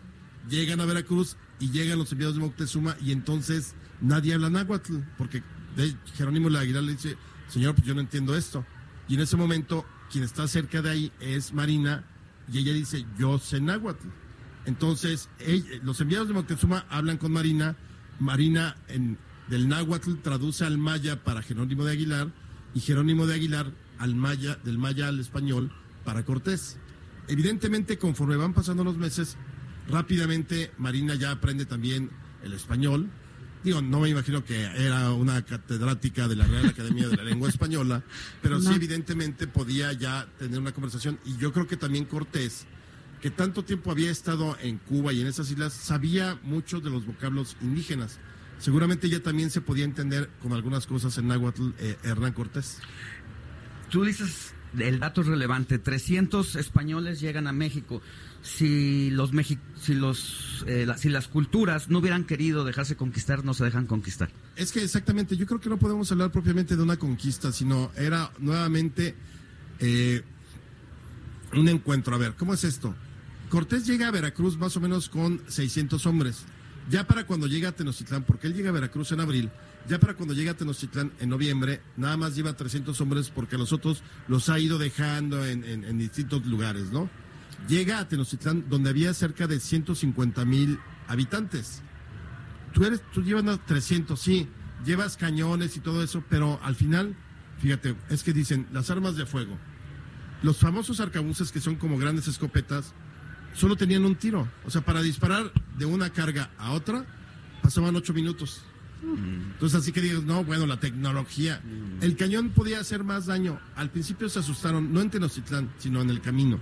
Llegan 0.49 0.81
a 0.81 0.85
Veracruz 0.85 1.37
y 1.59 1.69
llegan 1.69 1.99
los 1.99 2.11
enviados 2.11 2.35
de 2.35 2.41
Moctezuma 2.41 2.95
y 3.01 3.11
entonces 3.11 3.75
nadie 4.01 4.33
habla 4.33 4.49
náhuatl, 4.49 4.97
porque 5.17 5.43
de 5.75 5.95
Jerónimo 6.15 6.49
de 6.49 6.57
Aguilar 6.59 6.83
le 6.83 6.93
dice, 6.93 7.15
señor, 7.47 7.75
pues 7.75 7.85
yo 7.85 7.93
no 7.93 8.01
entiendo 8.01 8.35
esto. 8.35 8.65
Y 9.07 9.13
en 9.15 9.21
ese 9.21 9.37
momento, 9.37 9.85
quien 10.11 10.23
está 10.23 10.47
cerca 10.47 10.81
de 10.81 10.89
ahí 10.89 11.11
es 11.19 11.53
Marina 11.53 12.03
y 12.51 12.57
ella 12.57 12.73
dice, 12.73 13.05
yo 13.19 13.37
sé 13.37 13.61
náhuatl. 13.61 14.07
Entonces, 14.65 15.29
ella- 15.39 15.79
los 15.83 15.99
enviados 16.01 16.27
de 16.27 16.33
Moctezuma 16.33 16.85
hablan 16.89 17.17
con 17.17 17.31
Marina, 17.31 17.75
Marina 18.19 18.75
en, 18.87 19.17
del 19.47 19.67
náhuatl 19.67 20.15
traduce 20.21 20.65
al 20.65 20.77
maya 20.77 21.23
para 21.23 21.41
Jerónimo 21.41 21.83
de 21.85 21.91
Aguilar 21.93 22.31
y 22.73 22.79
Jerónimo 22.79 23.25
de 23.27 23.35
Aguilar 23.35 23.71
al 23.99 24.15
maya, 24.15 24.57
del 24.63 24.77
maya 24.77 25.07
al 25.07 25.19
español, 25.19 25.71
para 26.03 26.23
Cortés. 26.23 26.77
Evidentemente, 27.27 27.97
conforme 27.97 28.35
van 28.35 28.53
pasando 28.53 28.83
los 28.83 28.97
meses, 28.97 29.37
rápidamente 29.87 30.71
Marina 30.77 31.15
ya 31.15 31.31
aprende 31.31 31.65
también 31.65 32.09
el 32.43 32.53
español. 32.53 33.09
Digo, 33.63 33.81
no 33.81 33.99
me 33.99 34.09
imagino 34.09 34.43
que 34.43 34.63
era 34.63 35.11
una 35.11 35.43
catedrática 35.43 36.27
de 36.27 36.35
la 36.35 36.47
Real 36.47 36.65
Academia 36.65 37.07
de 37.07 37.15
la 37.15 37.23
Lengua 37.23 37.47
Española, 37.47 38.03
pero 38.41 38.59
sí 38.59 38.73
evidentemente 38.73 39.45
podía 39.45 39.93
ya 39.93 40.27
tener 40.39 40.59
una 40.59 40.71
conversación. 40.71 41.19
Y 41.25 41.37
yo 41.37 41.53
creo 41.53 41.67
que 41.67 41.77
también 41.77 42.05
Cortés, 42.05 42.65
que 43.21 43.29
tanto 43.29 43.63
tiempo 43.63 43.91
había 43.91 44.09
estado 44.09 44.57
en 44.61 44.79
Cuba 44.79 45.13
y 45.13 45.21
en 45.21 45.27
esas 45.27 45.51
islas, 45.51 45.73
sabía 45.73 46.39
muchos 46.41 46.83
de 46.83 46.89
los 46.89 47.05
vocablos 47.05 47.55
indígenas. 47.61 48.17
Seguramente 48.57 49.09
ya 49.09 49.21
también 49.21 49.51
se 49.51 49.61
podía 49.61 49.85
entender 49.85 50.29
con 50.41 50.53
algunas 50.53 50.87
cosas 50.87 51.15
en 51.19 51.27
náhuatl 51.27 51.69
eh, 51.77 51.97
Hernán 52.03 52.33
Cortés. 52.33 52.79
Tú 53.91 54.03
dices, 54.05 54.53
el 54.79 54.99
dato 54.99 55.21
es 55.21 55.27
relevante, 55.27 55.79
300 55.79 56.55
españoles 56.55 57.19
llegan 57.19 57.47
a 57.47 57.51
México. 57.51 58.01
Si 58.43 59.11
los 59.11 59.31
si 59.81 59.93
los 59.93 60.63
eh, 60.67 60.85
la- 60.87 60.97
si 60.97 61.09
las 61.09 61.27
culturas 61.27 61.89
no 61.89 61.99
hubieran 61.99 62.23
querido 62.23 62.63
dejarse 62.65 62.95
conquistar, 62.95 63.43
no 63.45 63.53
se 63.53 63.63
dejan 63.65 63.85
conquistar. 63.87 64.31
Es 64.55 64.71
que 64.71 64.83
exactamente, 64.83 65.37
yo 65.37 65.45
creo 65.45 65.59
que 65.59 65.69
no 65.69 65.77
podemos 65.77 66.11
hablar 66.11 66.31
propiamente 66.31 66.75
de 66.75 66.81
una 66.83 66.97
conquista, 66.97 67.51
sino 67.51 67.91
era 67.95 68.31
nuevamente 68.39 69.15
eh, 69.79 70.23
un 71.53 71.67
encuentro. 71.67 72.15
A 72.15 72.17
ver, 72.17 72.33
¿cómo 72.35 72.53
es 72.53 72.63
esto? 72.63 72.95
Cortés 73.49 73.85
llega 73.85 74.07
a 74.07 74.11
Veracruz 74.11 74.57
más 74.57 74.75
o 74.77 74.79
menos 74.79 75.09
con 75.09 75.41
600 75.47 76.05
hombres. 76.05 76.45
Ya 76.89 77.05
para 77.07 77.25
cuando 77.25 77.47
llega 77.47 77.69
a 77.69 77.71
Tenochtitlán, 77.71 78.23
porque 78.23 78.47
él 78.47 78.53
llega 78.53 78.69
a 78.69 78.73
Veracruz 78.73 79.11
en 79.11 79.19
abril, 79.21 79.49
ya 79.87 79.99
para 79.99 80.15
cuando 80.15 80.33
llega 80.33 80.51
a 80.51 80.53
Tenochtitlán 80.55 81.11
en 81.19 81.29
noviembre, 81.29 81.81
nada 81.95 82.17
más 82.17 82.35
lleva 82.35 82.53
300 82.53 82.99
hombres 83.01 83.29
porque 83.29 83.55
a 83.55 83.59
los 83.59 83.71
otros 83.71 84.03
los 84.27 84.49
ha 84.49 84.59
ido 84.59 84.77
dejando 84.77 85.45
en, 85.45 85.63
en- 85.63 85.83
en 85.85 85.97
distintos 85.99 86.45
lugares, 86.45 86.91
¿no? 86.91 87.09
Llega 87.67 87.99
a 87.99 88.07
Tenochtitlán 88.07 88.65
donde 88.69 88.89
había 88.89 89.13
cerca 89.13 89.47
de 89.47 89.59
150 89.59 90.43
mil 90.45 90.79
habitantes 91.07 91.81
tú 92.73 92.85
eres, 92.85 93.01
tú 93.13 93.21
llevas 93.21 93.43
unos 93.43 93.65
300, 93.65 94.17
sí, 94.19 94.47
llevas 94.85 95.17
cañones 95.17 95.75
y 95.75 95.81
todo 95.81 96.01
eso, 96.03 96.23
pero 96.29 96.57
al 96.63 96.73
final, 96.75 97.15
fíjate, 97.59 97.95
es 98.09 98.23
que 98.23 98.31
dicen 98.31 98.65
las 98.71 98.89
armas 98.89 99.17
de 99.17 99.25
fuego. 99.25 99.57
Los 100.41 100.57
famosos 100.57 101.01
arcabuces 101.01 101.51
que 101.51 101.59
son 101.59 101.75
como 101.75 101.97
grandes 101.97 102.29
escopetas, 102.29 102.93
solo 103.53 103.75
tenían 103.75 104.05
un 104.05 104.15
tiro. 104.15 104.47
O 104.65 104.69
sea, 104.69 104.81
para 104.81 105.01
disparar 105.01 105.51
de 105.77 105.85
una 105.85 106.09
carga 106.11 106.49
a 106.57 106.71
otra, 106.71 107.05
pasaban 107.61 107.95
ocho 107.95 108.13
minutos. 108.13 108.61
Entonces, 109.03 109.79
así 109.79 109.91
que 109.91 110.01
digas, 110.01 110.23
no, 110.23 110.43
bueno, 110.43 110.67
la 110.67 110.79
tecnología. 110.79 111.61
El 112.01 112.15
cañón 112.15 112.49
podía 112.49 112.79
hacer 112.79 113.03
más 113.03 113.25
daño. 113.25 113.59
Al 113.75 113.89
principio 113.89 114.29
se 114.29 114.39
asustaron, 114.39 114.93
no 114.93 115.01
en 115.01 115.09
Tenochtitlán, 115.09 115.71
sino 115.79 116.01
en 116.01 116.09
el 116.09 116.21
camino. 116.21 116.59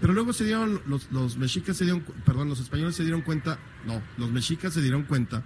Pero 0.00 0.12
luego 0.12 0.32
se 0.32 0.44
dieron, 0.44 0.80
los, 0.86 1.10
los 1.10 1.36
mexicas 1.36 1.76
se 1.76 1.84
dieron, 1.84 2.02
perdón, 2.24 2.48
los 2.48 2.60
españoles 2.60 2.96
se 2.96 3.02
dieron 3.02 3.22
cuenta, 3.22 3.58
no, 3.86 4.02
los 4.18 4.30
mexicas 4.30 4.74
se 4.74 4.82
dieron 4.82 5.04
cuenta 5.04 5.42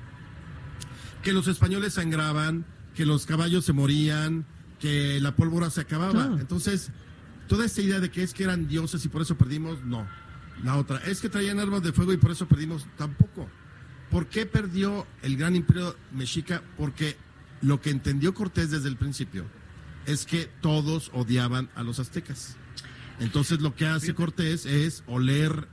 que 1.23 1.33
los 1.33 1.49
españoles 1.49 1.95
sangraban, 1.95 2.65
que 2.95 3.07
los 3.07 3.27
caballos 3.27 3.65
se 3.65 3.73
morían, 3.73 4.47
que 4.81 5.21
la 5.21 5.37
pólvora 5.37 5.71
se 5.71 5.83
acababa. 5.83 6.37
Entonces, 6.41 6.91
toda 7.47 7.65
esta 7.65 7.83
idea 7.83 8.01
de 8.01 8.11
que 8.11 8.23
es 8.23 8.33
que 8.33 8.45
eran 8.45 8.67
dioses 8.69 9.05
y 9.05 9.09
por 9.09 9.23
eso 9.23 9.37
perdimos, 9.37 9.85
no. 9.85 10.07
La 10.62 10.76
otra, 10.76 10.99
es 10.99 11.21
que 11.21 11.29
traían 11.29 11.59
armas 11.59 11.83
de 11.83 11.93
fuego 11.93 12.12
y 12.12 12.17
por 12.19 12.31
eso 12.31 12.47
perdimos, 12.47 12.87
tampoco. 12.99 13.49
¿Por 14.11 14.26
qué 14.26 14.45
perdió 14.47 15.07
el 15.23 15.37
gran 15.37 15.55
imperio 15.57 15.97
mexica? 16.12 16.62
Porque 16.76 17.17
lo 17.62 17.81
que 17.81 17.90
entendió 17.90 18.35
Cortés 18.35 18.71
desde 18.71 18.88
el 18.88 18.97
principio 18.97 19.45
es 20.07 20.26
que 20.26 20.50
todos 20.61 21.11
odiaban 21.14 21.71
a 21.75 21.83
los 21.83 21.99
aztecas. 22.00 22.57
Entonces 23.21 23.61
lo 23.61 23.75
que 23.75 23.87
hace 23.87 24.14
Cortés 24.14 24.67
es 24.67 25.02
oler 25.07 25.69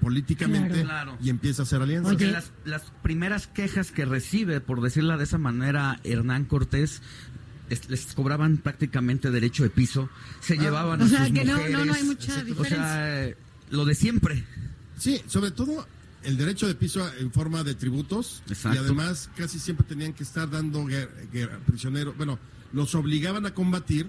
políticamente 0.00 0.82
Claro. 0.82 1.18
y 1.20 1.28
empieza 1.30 1.62
a 1.62 1.64
hacer 1.64 1.82
alianzas. 1.82 2.12
Porque 2.12 2.26
las, 2.30 2.52
las 2.64 2.82
primeras 3.02 3.46
quejas 3.46 3.90
que 3.92 4.04
recibe, 4.04 4.60
por 4.60 4.80
decirla 4.80 5.16
de 5.16 5.24
esa 5.24 5.38
manera, 5.38 6.00
Hernán 6.04 6.44
Cortés, 6.46 7.02
es- 7.68 7.88
les 7.90 8.14
cobraban 8.14 8.56
prácticamente 8.58 9.30
derecho 9.30 9.62
de 9.62 9.70
piso, 9.70 10.08
se 10.40 10.56
llevaban 10.56 11.02
o 11.02 11.04
a 11.04 11.08
sea, 11.08 11.26
sus 11.26 11.34
que 11.34 11.44
no- 11.44 11.52
no, 11.52 11.58
mujeres. 11.58 11.86
no 11.86 11.92
hay 11.94 12.02
mucha 12.04 12.32
O 12.40 12.44
diferencia. 12.44 12.76
sea, 12.78 13.24
eh, 13.28 13.36
lo 13.70 13.84
de 13.84 13.94
siempre. 13.94 14.44
Sí, 14.98 15.20
sobre 15.26 15.50
todo 15.50 15.86
el 16.22 16.36
derecho 16.36 16.66
de 16.66 16.74
piso 16.74 17.08
en 17.18 17.32
forma 17.32 17.64
de 17.64 17.74
tributos 17.74 18.42
Exacto. 18.48 18.76
y 18.76 18.84
además 18.84 19.30
casi 19.36 19.58
siempre 19.58 19.86
tenían 19.86 20.12
que 20.12 20.22
estar 20.22 20.50
dando 20.50 20.84
guer- 20.84 21.08
guerra- 21.32 21.58
prisioneros, 21.66 22.16
bueno, 22.16 22.38
los 22.72 22.94
obligaban 22.94 23.46
a 23.46 23.54
combatir 23.54 24.06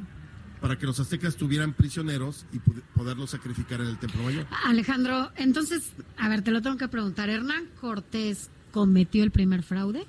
para 0.59 0.77
que 0.77 0.85
los 0.85 0.99
aztecas 0.99 1.37
tuvieran 1.37 1.73
prisioneros 1.73 2.45
y 2.53 2.59
poderlos 2.93 3.31
sacrificar 3.31 3.81
en 3.81 3.87
el 3.87 3.97
templo 3.97 4.21
mayor. 4.23 4.45
Alejandro, 4.65 5.31
entonces, 5.35 5.93
a 6.17 6.27
ver, 6.29 6.43
te 6.43 6.51
lo 6.51 6.61
tengo 6.61 6.77
que 6.77 6.87
preguntar. 6.87 7.29
¿Hernán 7.29 7.65
Cortés 7.79 8.49
cometió 8.71 9.23
el 9.23 9.31
primer 9.31 9.63
fraude? 9.63 10.05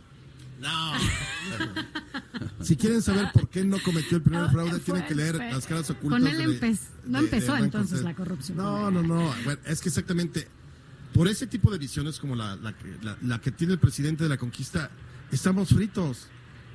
No. 0.61 0.92
si 2.64 2.76
quieren 2.76 3.02
saber 3.02 3.31
por 3.33 3.49
qué 3.49 3.64
no 3.64 3.78
cometió 3.83 4.16
el 4.16 4.23
primer 4.23 4.45
Ah, 4.45 4.50
fraude, 4.50 4.78
tienen 4.81 5.04
que 5.07 5.14
leer 5.14 5.37
las 5.37 5.66
caras 5.66 5.90
ocultas. 5.90 6.19
con 6.21 6.26
él 6.28 6.37
de- 6.38 6.47
no 6.47 6.52
de- 6.52 6.59
de 6.59 7.19
empezó 7.19 7.57
entonces 7.57 8.00
Cortés. 8.00 8.04
la 8.04 8.14
corrupción 8.14 8.57
No, 8.59 8.90
no, 8.90 9.02
no. 9.02 9.35
Bueno, 9.45 9.61
es 9.66 9.81
que 9.81 9.88
exactamente 9.88 10.49
por 11.14 11.28
ese 11.28 11.47
tipo 11.47 11.71
de 11.71 11.78
visiones 11.78 12.19
como 12.19 12.35
la, 12.37 12.57
la 12.57 12.73
que- 12.76 12.97
la- 13.02 13.16
la 13.23 13.40
que 13.40 13.50
tiene 13.50 13.75
el 13.75 13.78
presidente 13.78 14.23
de 14.25 14.31
la 14.31 14.37
conquista, 14.38 14.90
estamos 15.31 15.69
fritos. 15.71 16.26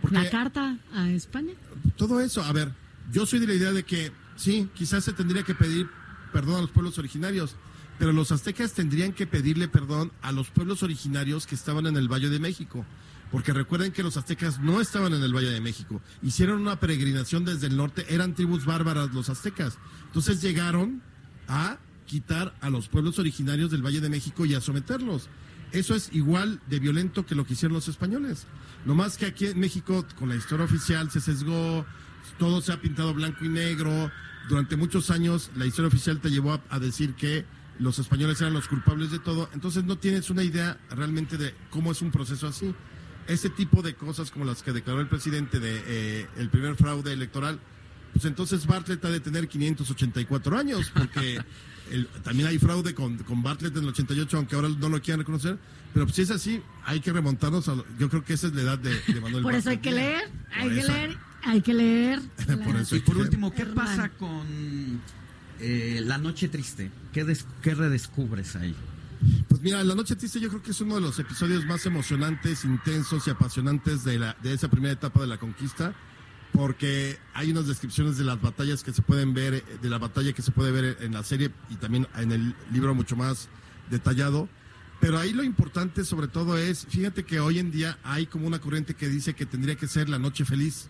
Porque 0.01 0.15
¿La 0.17 0.29
carta 0.29 0.77
a 0.93 1.09
España? 1.09 1.53
todo 1.95 2.19
eso, 2.21 2.43
a 2.43 2.51
ver, 2.53 2.71
yo 3.11 3.25
soy 3.25 3.39
de 3.39 3.47
la 3.47 3.53
idea 3.55 3.71
de 3.71 3.83
que 3.83 4.11
sí, 4.35 4.69
quizás 4.75 5.03
se 5.03 5.13
tendría 5.13 5.41
que 5.43 5.55
pedir 5.55 5.89
perdón 6.31 6.57
a 6.57 6.61
los 6.61 6.69
pueblos 6.71 6.99
originarios, 6.99 7.55
pero 7.97 8.11
los 8.13 8.31
aztecas 8.31 8.73
tendrían 8.73 9.11
que 9.13 9.25
pedirle 9.25 9.67
perdón 9.67 10.11
a 10.21 10.31
los 10.31 10.49
pueblos 10.51 10.83
originarios 10.83 11.47
que 11.47 11.55
estaban 11.55 11.87
en 11.87 11.97
el 11.97 12.07
Valle 12.07 12.29
de 12.29 12.37
México. 12.39 12.85
Porque 13.31 13.53
recuerden 13.53 13.91
que 13.91 14.03
los 14.03 14.15
aztecas 14.15 14.59
no 14.59 14.79
estaban 14.79 15.13
en 15.13 15.21
el 15.21 15.35
Valle 15.35 15.49
de 15.49 15.59
México. 15.59 16.01
Hicieron 16.21 16.61
una 16.61 16.79
peregrinación 16.79 17.43
desde 17.43 17.67
el 17.67 17.75
norte, 17.75 18.05
eran 18.09 18.35
tribus 18.35 18.65
bárbaras 18.65 19.13
los 19.13 19.29
aztecas. 19.29 19.77
Entonces 20.05 20.41
llegaron 20.41 21.01
a 21.47 21.77
quitar 22.05 22.55
a 22.61 22.69
los 22.69 22.87
pueblos 22.87 23.19
originarios 23.19 23.69
del 23.69 23.85
Valle 23.85 24.01
de 24.01 24.09
México 24.09 24.45
y 24.45 24.53
a 24.55 24.61
someterlos. 24.61 25.29
Eso 25.73 25.93
es 25.95 26.09
igual 26.13 26.61
de 26.69 26.79
violento 26.79 27.25
que 27.25 27.35
lo 27.35 27.45
que 27.45 27.53
hicieron 27.53 27.75
los 27.75 27.89
españoles. 27.89 28.47
No 28.85 28.95
más 28.95 29.17
que 29.17 29.25
aquí 29.25 29.47
en 29.47 29.59
México, 29.59 30.05
con 30.17 30.29
la 30.29 30.35
historia 30.35 30.65
oficial, 30.65 31.11
se 31.11 31.19
sesgó, 31.19 31.85
todo 32.39 32.61
se 32.61 32.71
ha 32.71 32.79
pintado 32.79 33.13
blanco 33.13 33.43
y 33.43 33.49
negro. 33.49 34.09
Durante 34.47 34.77
muchos 34.77 35.11
años, 35.11 35.51
la 35.57 35.65
historia 35.65 35.89
oficial 35.89 36.21
te 36.21 36.29
llevó 36.29 36.53
a, 36.53 36.61
a 36.69 36.79
decir 36.79 37.15
que 37.15 37.45
los 37.79 37.99
españoles 37.99 38.39
eran 38.39 38.53
los 38.53 38.69
culpables 38.69 39.11
de 39.11 39.19
todo. 39.19 39.49
Entonces, 39.53 39.83
no 39.83 39.97
tienes 39.97 40.29
una 40.29 40.43
idea 40.43 40.79
realmente 40.89 41.37
de 41.37 41.53
cómo 41.69 41.91
es 41.91 42.01
un 42.01 42.11
proceso 42.11 42.47
así. 42.47 42.73
Ese 43.27 43.49
tipo 43.49 43.81
de 43.81 43.93
cosas 43.95 44.31
como 44.31 44.45
las 44.45 44.63
que 44.63 44.71
declaró 44.71 45.01
el 45.01 45.07
presidente 45.07 45.59
de 45.59 45.81
eh, 45.85 46.27
el 46.37 46.49
primer 46.49 46.75
fraude 46.75 47.11
electoral, 47.13 47.59
pues 48.13 48.25
entonces 48.25 48.65
Bartlett 48.65 49.03
ha 49.05 49.09
de 49.09 49.19
tener 49.19 49.47
584 49.47 50.57
años, 50.57 50.91
porque 50.93 51.39
el- 51.91 52.07
también 52.23 52.47
hay 52.47 52.57
fraude 52.57 52.93
con, 52.95 53.17
con 53.19 53.43
Bartlett 53.43 53.75
en 53.75 53.83
el 53.83 53.89
88, 53.89 54.37
aunque 54.37 54.55
ahora 54.55 54.69
no 54.69 54.89
lo 54.89 55.01
quieran 55.01 55.19
reconocer. 55.19 55.57
Pero 55.93 56.05
pues, 56.05 56.15
si 56.15 56.21
es 56.23 56.31
así, 56.31 56.61
hay 56.85 56.99
que 56.99 57.11
remontarnos 57.11 57.67
a. 57.69 57.75
lo- 57.75 57.85
Yo 57.99 58.09
creo 58.09 58.23
que 58.23 58.33
esa 58.33 58.47
es 58.47 58.53
la 58.53 58.61
edad 58.61 58.79
de, 58.79 58.91
de 59.13 59.21
Manuel 59.21 59.43
Por 59.43 59.55
eso 59.55 59.69
hay 59.71 59.77
que 59.79 59.91
leer, 59.91 60.23
Por 60.49 60.57
hay 60.61 60.69
que 60.69 60.83
leer, 60.83 61.17
hay 61.43 61.61
que 61.61 61.73
leer. 61.73 62.19
Por 62.63 62.75
la- 62.75 62.81
eso. 62.81 62.95
Y 62.95 62.99
por 62.99 63.17
último, 63.17 63.51
¿qué 63.53 63.65
pasa 63.65 64.09
con 64.09 65.01
eh, 65.59 66.01
La 66.05 66.17
Noche 66.17 66.47
Triste? 66.47 66.91
¿Qué, 67.13 67.23
des- 67.23 67.45
qué 67.61 67.73
redescubres 67.75 68.55
ahí? 68.55 68.75
Pues 69.57 69.63
mira, 69.63 69.83
La 69.83 69.95
Noche 69.95 70.15
Triste 70.15 70.39
yo 70.39 70.49
creo 70.49 70.61
que 70.61 70.69
es 70.69 70.81
uno 70.81 70.93
de 70.93 71.01
los 71.01 71.17
episodios 71.17 71.65
más 71.65 71.83
emocionantes, 71.87 72.63
intensos 72.63 73.25
y 73.25 73.31
apasionantes 73.31 74.03
de, 74.03 74.19
la, 74.19 74.37
de 74.43 74.53
esa 74.53 74.67
primera 74.67 74.93
etapa 74.93 75.21
de 75.21 75.25
la 75.25 75.39
conquista, 75.39 75.95
porque 76.53 77.17
hay 77.33 77.49
unas 77.49 77.65
descripciones 77.65 78.19
de 78.19 78.23
las 78.23 78.39
batallas 78.39 78.83
que 78.83 78.93
se 78.93 79.01
pueden 79.01 79.33
ver, 79.33 79.65
de 79.81 79.89
la 79.89 79.97
batalla 79.97 80.31
que 80.31 80.43
se 80.43 80.51
puede 80.51 80.71
ver 80.71 80.97
en 81.01 81.15
la 81.15 81.23
serie 81.23 81.49
y 81.71 81.75
también 81.77 82.07
en 82.17 82.31
el 82.31 82.55
libro 82.71 82.93
mucho 82.93 83.15
más 83.15 83.49
detallado. 83.89 84.47
Pero 85.01 85.17
ahí 85.17 85.33
lo 85.33 85.41
importante 85.41 86.05
sobre 86.05 86.27
todo 86.27 86.55
es, 86.55 86.85
fíjate 86.87 87.25
que 87.25 87.39
hoy 87.39 87.57
en 87.57 87.71
día 87.71 87.97
hay 88.03 88.27
como 88.27 88.45
una 88.45 88.59
corriente 88.59 88.93
que 88.93 89.09
dice 89.09 89.33
que 89.33 89.47
tendría 89.47 89.75
que 89.75 89.87
ser 89.87 90.07
la 90.07 90.19
noche 90.19 90.45
feliz. 90.45 90.87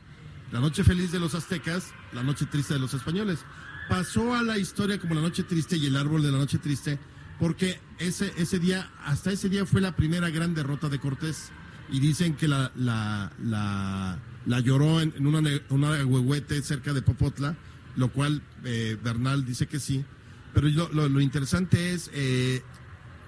La 0.51 0.59
noche 0.59 0.83
feliz 0.83 1.13
de 1.13 1.21
los 1.21 1.35
aztecas, 1.35 1.93
la 2.11 2.21
noche 2.21 2.45
triste 2.45 2.73
de 2.73 2.81
los 2.81 2.93
españoles. 2.93 3.39
Pasó 3.87 4.35
a 4.35 4.43
la 4.43 4.57
historia 4.57 4.99
como 4.99 5.15
la 5.15 5.21
noche 5.21 5.43
triste 5.43 5.77
y 5.77 5.85
el 5.85 5.95
árbol 5.95 6.21
de 6.21 6.33
la 6.33 6.37
noche 6.37 6.57
triste, 6.57 6.99
porque 7.39 7.79
ese, 7.99 8.33
ese 8.37 8.59
día, 8.59 8.89
hasta 9.05 9.31
ese 9.31 9.49
día 9.49 9.65
fue 9.65 9.81
la 9.81 9.95
primera 9.95 10.29
gran 10.29 10.53
derrota 10.55 10.89
de 10.89 10.99
Cortés. 10.99 11.49
Y 11.89 11.99
dicen 12.01 12.35
que 12.35 12.47
la, 12.49 12.71
la, 12.75 13.31
la, 14.45 14.59
lloró 14.59 14.99
en, 14.99 15.13
en 15.15 15.25
una, 15.27 15.41
una 15.69 16.05
huehuete 16.05 16.61
cerca 16.61 16.91
de 16.93 17.01
Popotla, 17.01 17.55
lo 17.95 18.11
cual 18.11 18.41
eh, 18.65 18.97
Bernal 19.01 19.45
dice 19.45 19.67
que 19.67 19.79
sí. 19.79 20.03
Pero 20.53 20.67
lo, 20.67 20.89
lo- 20.91 21.07
lo 21.07 21.21
interesante 21.21 21.93
es 21.93 22.09
eh, 22.13 22.61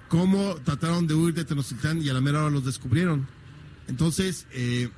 cómo 0.08 0.56
trataron 0.56 1.06
de 1.06 1.14
huir 1.14 1.32
de 1.34 1.44
Tenochtitlán 1.44 2.02
y 2.02 2.08
a 2.08 2.12
la 2.12 2.20
mera 2.20 2.40
hora 2.40 2.50
los 2.50 2.64
descubrieron. 2.66 3.26
Entonces, 3.88 4.46
eh, 4.52 4.90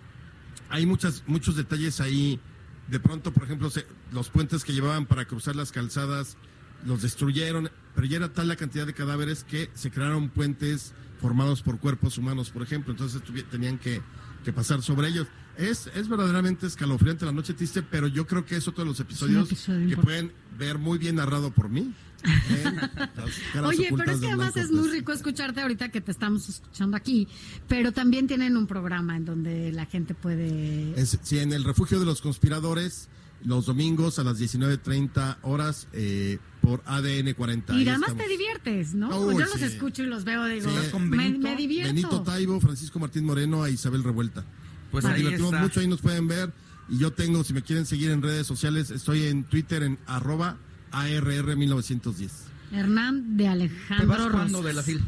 hay 0.69 0.85
muchas, 0.87 1.23
muchos 1.27 1.55
detalles 1.55 2.01
ahí. 2.01 2.41
De 2.89 2.99
pronto, 2.99 3.33
por 3.33 3.45
ejemplo, 3.45 3.71
se- 3.71 3.87
los 4.11 4.29
puentes 4.29 4.65
que 4.65 4.73
llevaban 4.73 5.07
para 5.07 5.25
cruzar 5.27 5.55
las 5.55 5.71
calzadas 5.71 6.37
los 6.85 7.01
destruyeron, 7.03 7.71
pero 7.95 8.07
ya 8.07 8.17
era 8.19 8.33
tal 8.33 8.49
la 8.49 8.57
cantidad 8.57 8.87
de 8.87 8.95
cadáveres 8.95 9.45
que 9.45 9.71
se 9.75 9.91
crearon 9.91 10.29
puentes 10.29 10.93
formados 11.21 11.63
por 11.63 11.79
cuerpos 11.79 12.19
humanos, 12.19 12.51
por 12.51 12.63
ejemplo, 12.63 12.93
entonces 12.93 13.23
tenían 13.51 13.79
que, 13.79 14.01
que 14.45 14.53
pasar 14.53 14.83
sobre 14.83 15.09
ellos. 15.09 15.27
Es, 15.57 15.89
es 15.95 16.09
verdaderamente 16.09 16.67
escalofriante 16.67 17.27
la 17.27 17.33
noche 17.33 17.53
triste, 17.53 17.83
pero 17.83 18.07
yo 18.07 18.27
creo 18.27 18.45
que 18.47 18.57
es 18.57 18.67
otro 18.67 18.85
de 18.85 18.91
los 18.91 18.99
episodios 19.01 19.47
episodio 19.47 19.89
que 19.89 19.97
pueden 19.99 20.33
ver 20.59 20.79
muy 20.79 20.99
bien 20.99 21.17
narrado 21.17 21.51
por 21.53 21.69
mí. 21.69 21.93
Oye, 23.65 23.89
pero 23.97 24.13
es 24.13 24.21
que 24.21 24.27
de 24.27 24.33
además 24.33 24.57
es 24.57 24.71
muy 24.71 24.89
rico 24.89 25.13
escucharte 25.13 25.61
ahorita 25.61 25.91
que 25.91 26.01
te 26.01 26.11
estamos 26.11 26.49
escuchando 26.49 26.97
aquí, 26.97 27.29
pero 27.69 27.93
también 27.93 28.27
tienen 28.27 28.57
un 28.57 28.67
programa 28.67 29.17
en 29.17 29.25
donde 29.25 29.73
la 29.73 29.87
gente 29.87 30.15
puede... 30.15 30.99
Es- 31.01 31.19
sí, 31.23 31.39
en 31.39 31.53
el 31.53 31.65
refugio 31.65 31.99
de 32.01 32.07
los 32.07 32.21
conspiradores, 32.23 33.09
los 33.45 33.67
domingos 33.67 34.19
a 34.19 34.25
las 34.25 34.41
19.30 34.41 35.39
horas 35.43 35.89
eh, 35.93 36.39
por 36.61 36.83
ADN 36.87 37.35
40. 37.35 37.75
Y 37.75 37.89
además 37.89 38.11
estamos. 38.11 38.23
te 38.25 38.29
diviertes, 38.31 38.95
¿no? 38.95 39.09
Uy, 39.21 39.35
Yo 39.35 39.41
los 39.41 39.61
escucho 39.63 40.03
y 40.03 40.07
los 40.07 40.25
veo, 40.25 40.45
digo, 40.47 40.71
Sí. 40.71 40.91
Con 40.91 41.09
me, 41.11 41.17
Benito, 41.17 41.39
me 41.41 41.57
divierto. 41.57 41.89
Benito 41.95 42.23
Taibo, 42.23 42.61
Francisco 42.61 42.99
Martín 42.99 43.25
Moreno 43.25 43.67
e 43.67 43.73
Isabel 43.73 44.05
Revuelta. 44.05 44.45
Pues 44.91 45.05
Nos 45.05 45.13
ahí 45.15 45.19
divertimos 45.21 45.53
está. 45.53 45.63
mucho, 45.63 45.81
ahí 45.81 45.89
nos 45.89 46.01
pueden 46.01 46.29
ver. 46.29 46.53
Y 46.89 46.99
yo 46.99 47.13
tengo, 47.13 47.43
si 47.45 47.53
me 47.55 47.63
quieren 47.63 47.87
seguir 47.87 48.11
en 48.11 48.23
redes 48.23 48.47
sociales, 48.47 48.91
estoy 48.91 49.25
en 49.25 49.45
Twitter 49.45 49.83
en 49.83 49.99
arroba 50.07 50.59
ARR1910. 50.93 52.31
Hernán 52.73 53.37
de 53.37 53.45
¿Te 53.45 53.49
Alejandro 53.49 54.07
vas 54.09 54.19
cuándo 54.31 54.59
Rosas. 54.59 54.65
de 54.65 54.73
la 54.75 54.83
fil? 54.83 55.01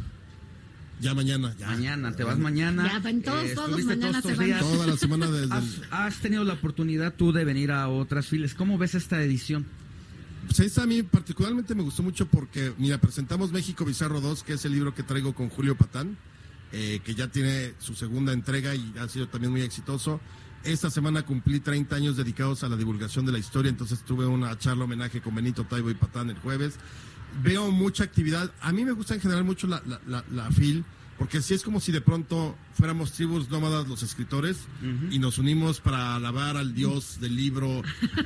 Ya 1.01 1.13
mañana, 1.15 1.55
ya. 1.59 1.67
Mañana, 1.67 2.15
te 2.15 2.25
vas 2.25 2.39
mañana. 2.39 3.01
Ya, 3.03 3.11
en 3.11 3.23
todos, 3.23 3.53
todos 3.55 3.69
estuviste 3.71 3.97
mañana 3.97 4.23
todos 4.23 4.33
se 4.33 4.39
van. 4.39 4.47
días. 4.47 4.61
Toda 4.61 4.87
la 4.87 4.97
semana 4.97 5.27
desde 5.31 5.45
el- 5.47 5.53
¿Has, 5.53 5.65
has 5.91 6.17
tenido 6.21 6.45
la 6.45 6.55
oportunidad 6.55 7.15
tú 7.15 7.33
de 7.33 7.45
venir 7.45 7.73
a 7.73 7.89
otras 7.89 8.27
filas. 8.27 8.55
¿Cómo 8.55 8.79
ves 8.79 8.95
esta 8.95 9.21
edición? 9.23 9.67
Pues 10.47 10.61
esta 10.61 10.83
a 10.83 10.87
mí 10.87 11.03
particularmente 11.03 11.75
me 11.75 11.83
gustó 11.83 12.03
mucho 12.03 12.27
porque, 12.27 12.73
mira, 12.79 12.99
presentamos 12.99 13.51
México 13.51 13.85
Bizarro 13.85 14.21
2, 14.21 14.43
que 14.45 14.53
es 14.55 14.65
el 14.65 14.73
libro 14.73 14.95
que 14.95 15.03
traigo 15.03 15.35
con 15.35 15.49
Julio 15.49 15.75
Patán, 15.77 16.17
eh, 16.73 17.01
que 17.05 17.15
ya 17.15 17.29
tiene 17.29 17.73
su 17.79 17.95
segunda 17.95 18.33
entrega 18.33 18.75
y 18.75 18.93
ha 19.01 19.09
sido 19.09 19.27
también 19.29 19.51
muy 19.53 19.63
exitoso. 19.63 20.21
Esta 20.63 20.91
semana 20.91 21.23
cumplí 21.25 21.61
30 21.61 21.97
años 21.97 22.17
dedicados 22.17 22.63
a 22.65 22.69
la 22.69 22.77
divulgación 22.77 23.27
de 23.27 23.33
la 23.33 23.39
historia, 23.39 23.69
entonces 23.69 24.01
tuve 24.05 24.27
una 24.27 24.57
charla 24.59 24.85
homenaje 24.85 25.21
con 25.21 25.35
Benito 25.35 25.65
Taibo 25.65 25.91
y 25.91 25.95
Patán 25.95 26.31
el 26.31 26.39
jueves. 26.39 26.75
Veo 27.43 27.71
mucha 27.71 28.05
actividad. 28.05 28.51
A 28.61 28.73
mí 28.73 28.85
me 28.85 28.93
gusta 28.93 29.15
en 29.15 29.21
general 29.21 29.45
mucho 29.45 29.67
la, 29.67 29.83
la, 29.87 30.01
la, 30.07 30.25
la 30.33 30.51
FIL, 30.51 30.85
porque 31.19 31.41
sí 31.43 31.55
es 31.55 31.63
como 31.63 31.79
si 31.81 31.93
de 31.93 32.01
pronto 32.01 32.57
fuéramos 32.75 33.13
tribus 33.13 33.49
nómadas 33.49 33.87
los 33.87 34.03
escritores 34.03 34.59
y 35.11 35.19
nos 35.21 35.39
unimos 35.39 35.81
para 35.81 36.17
alabar 36.17 36.57
al 36.57 36.75
dios 36.75 37.19
del 37.21 37.37
libro 37.37 37.83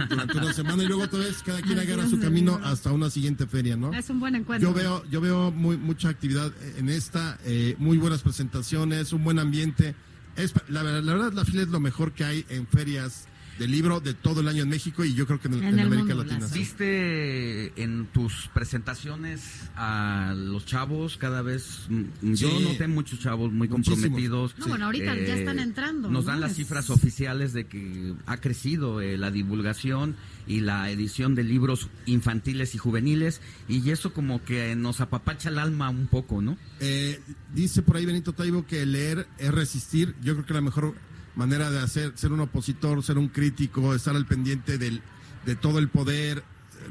durante 0.09 0.39
una 0.39 0.53
semana 0.55 0.83
y 0.85 0.87
luego 0.87 1.03
otra 1.03 1.19
vez 1.19 1.43
cada 1.43 1.61
quien 1.61 1.79
agarra 1.79 2.09
su 2.09 2.19
camino 2.19 2.59
hasta 2.65 2.91
una 2.93 3.11
siguiente 3.11 3.47
feria, 3.47 3.77
¿no? 3.77 3.93
Es 3.93 4.09
un 4.09 4.21
buen 4.21 4.35
encuentro. 4.35 4.71
Yo 4.71 4.75
veo, 4.75 5.05
yo 5.11 5.21
veo 5.21 5.51
muy, 5.51 5.77
mucha 5.77 6.09
actividad 6.09 6.51
en 6.79 6.89
esta, 6.89 7.39
eh, 7.45 7.75
muy 7.79 7.99
buenas 7.99 8.23
presentaciones, 8.23 9.13
un 9.13 9.23
buen 9.23 9.39
ambiente. 9.39 9.95
Es, 10.37 10.55
la, 10.69 10.83
verdad- 10.83 11.03
la 11.03 11.13
verdad, 11.15 11.33
la 11.35 11.45
fila 11.45 11.63
es 11.63 11.69
lo 11.69 11.81
mejor 11.81 12.13
que 12.13 12.25
hay 12.25 12.47
en 12.49 12.67
ferias 12.67 13.27
de 13.59 13.67
libro 13.69 14.01
de 14.01 14.15
todo 14.15 14.41
el 14.41 14.49
año 14.49 14.63
en 14.63 14.69
México 14.69 15.05
y 15.05 15.15
yo 15.15 15.27
creo 15.27 15.41
que 15.41 15.49
en, 15.49 15.55
el- 15.55 15.61
En 15.63 15.69
en 15.71 15.79
el 15.81 15.87
América 15.87 16.15
mundo, 16.15 16.25
Latina. 16.25 16.47
sí. 16.49 16.59
¿Viste 16.61 17.83
en 17.83 18.07
tus 18.07 18.49
presentaciones 18.55 19.69
a 19.77 20.35
los 20.37 20.65
chavos 20.67 21.17
cada 21.17 21.43
vez? 21.43 21.87
mm, 21.89 22.33
Yo 22.35 22.49
Sí. 22.51 22.65
noté 22.65 22.87
muchos 22.89 23.19
chavos 23.21 23.53
muy 23.53 23.69
Muchísimos. 23.69 23.99
comprometidos. 24.01 24.55
No, 24.59 24.67
bueno, 24.69 24.87
ahorita 24.87 25.15
ya 25.17 25.35
están 25.37 25.59
entrando, 25.59 26.11
Nos 26.11 26.25
¿no? 26.25 26.31
dan 26.31 26.41
las 26.41 26.55
cifras 26.55 26.91
oficiales 26.91 27.53
de 27.53 27.67
que 27.67 28.15
ha 28.27 28.37
crecido 28.39 29.01
eh, 29.01 29.19
la 29.19 29.31
divulgación 29.31 30.17
y 30.49 30.61
la 30.61 30.91
edición 30.91 31.35
de 31.35 31.45
libros 31.45 31.89
infantiles 32.07 32.75
y 32.75 32.79
juveniles 32.79 33.41
y 33.69 33.91
eso 33.91 34.13
como 34.13 34.43
que 34.43 34.75
nos 34.75 35.01
apapacha 35.01 35.51
el 35.51 35.59
alma 35.59 35.91
un 35.91 36.07
poco, 36.07 36.41
¿no? 36.41 36.57
Eh, 36.81 37.21
dice 37.55 37.83
por 37.83 37.97
ahí 37.97 38.07
Benito 38.07 38.33
Taibo 38.33 38.67
que 38.67 38.85
leer 38.87 39.29
es 39.39 39.53
resistir. 39.53 40.17
Yo 40.23 40.33
creo 40.33 40.47
que 40.47 40.55
la 40.55 40.63
mejor 40.63 40.95
manera 41.37 41.71
de 41.71 41.79
hacer, 41.79 42.13
ser 42.17 42.33
un 42.33 42.41
opositor, 42.41 43.03
ser 43.05 43.19
un 43.19 43.29
crítico, 43.29 43.95
estar 43.95 44.17
al 44.17 44.27
pendiente 44.27 44.79
del, 44.79 45.03
de 45.45 45.55
todo 45.55 45.79
el 45.79 45.89
poder 45.89 46.43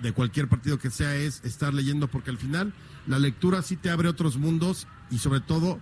de 0.01 0.11
cualquier 0.13 0.47
partido 0.47 0.77
que 0.77 0.91
sea 0.91 1.15
es 1.15 1.41
estar 1.43 1.73
leyendo 1.73 2.07
porque 2.07 2.29
al 2.29 2.37
final 2.37 2.73
la 3.07 3.19
lectura 3.19 3.61
sí 3.61 3.75
te 3.75 3.89
abre 3.89 4.07
otros 4.07 4.37
mundos 4.37 4.87
y 5.09 5.17
sobre 5.17 5.39
todo 5.39 5.79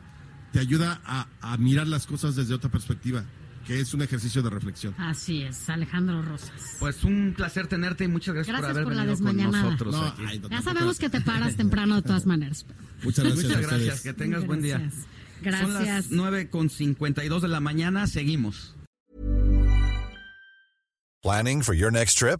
te 0.54 0.60
ayuda 0.60 1.02
a, 1.06 1.28
a 1.42 1.58
mirar 1.58 1.88
las 1.88 2.06
cosas 2.06 2.36
desde 2.36 2.54
otra 2.54 2.72
perspectiva, 2.72 3.26
que 3.66 3.80
es 3.80 3.94
un 3.94 4.02
ejercicio 4.02 4.42
de 4.44 4.50
reflexión. 4.50 4.94
Así 4.98 5.42
es, 5.42 5.70
Alejandro 5.70 6.22
Rosas. 6.22 6.78
Pues 6.80 7.04
un 7.04 7.34
placer 7.36 7.68
tenerte 7.68 8.04
y 8.04 8.08
muchas 8.08 8.36
gracias, 8.36 8.56
Gracias 8.58 8.72
por 8.74 8.78
haber 8.78 8.84
por 8.86 8.94
la 8.96 9.32
venido 9.32 9.52
con 9.52 9.62
nosotros 9.62 9.96
No, 9.96 10.06
aquí. 10.06 10.24
ay, 10.28 10.40
no, 10.40 10.50
Ya 10.50 10.62
sabemos 10.62 11.00
que 11.00 11.10
te 11.10 11.22
paras 11.22 11.56
temprano 11.58 11.96
de 11.96 12.02
todas 12.04 12.26
maneras. 12.26 12.66
Muchas 13.04 13.26
gracias. 13.26 13.46
Muchas 13.46 13.62
gracias, 13.62 14.02
que 14.02 14.14
tengas 14.14 14.46
buen 14.46 14.62
día. 14.62 14.78
Gracias. 15.42 15.62
Son 15.66 15.74
las 15.74 15.84
Gracias. 15.84 16.12
9 16.12 16.50
con 16.50 16.70
52 16.70 17.42
de 17.42 17.48
la 17.48 17.60
mañana, 17.60 18.08
seguimos. 18.08 18.76
Planning 21.22 21.64
for 21.64 21.76
your 21.76 21.92
next 21.92 22.18
trip? 22.20 22.40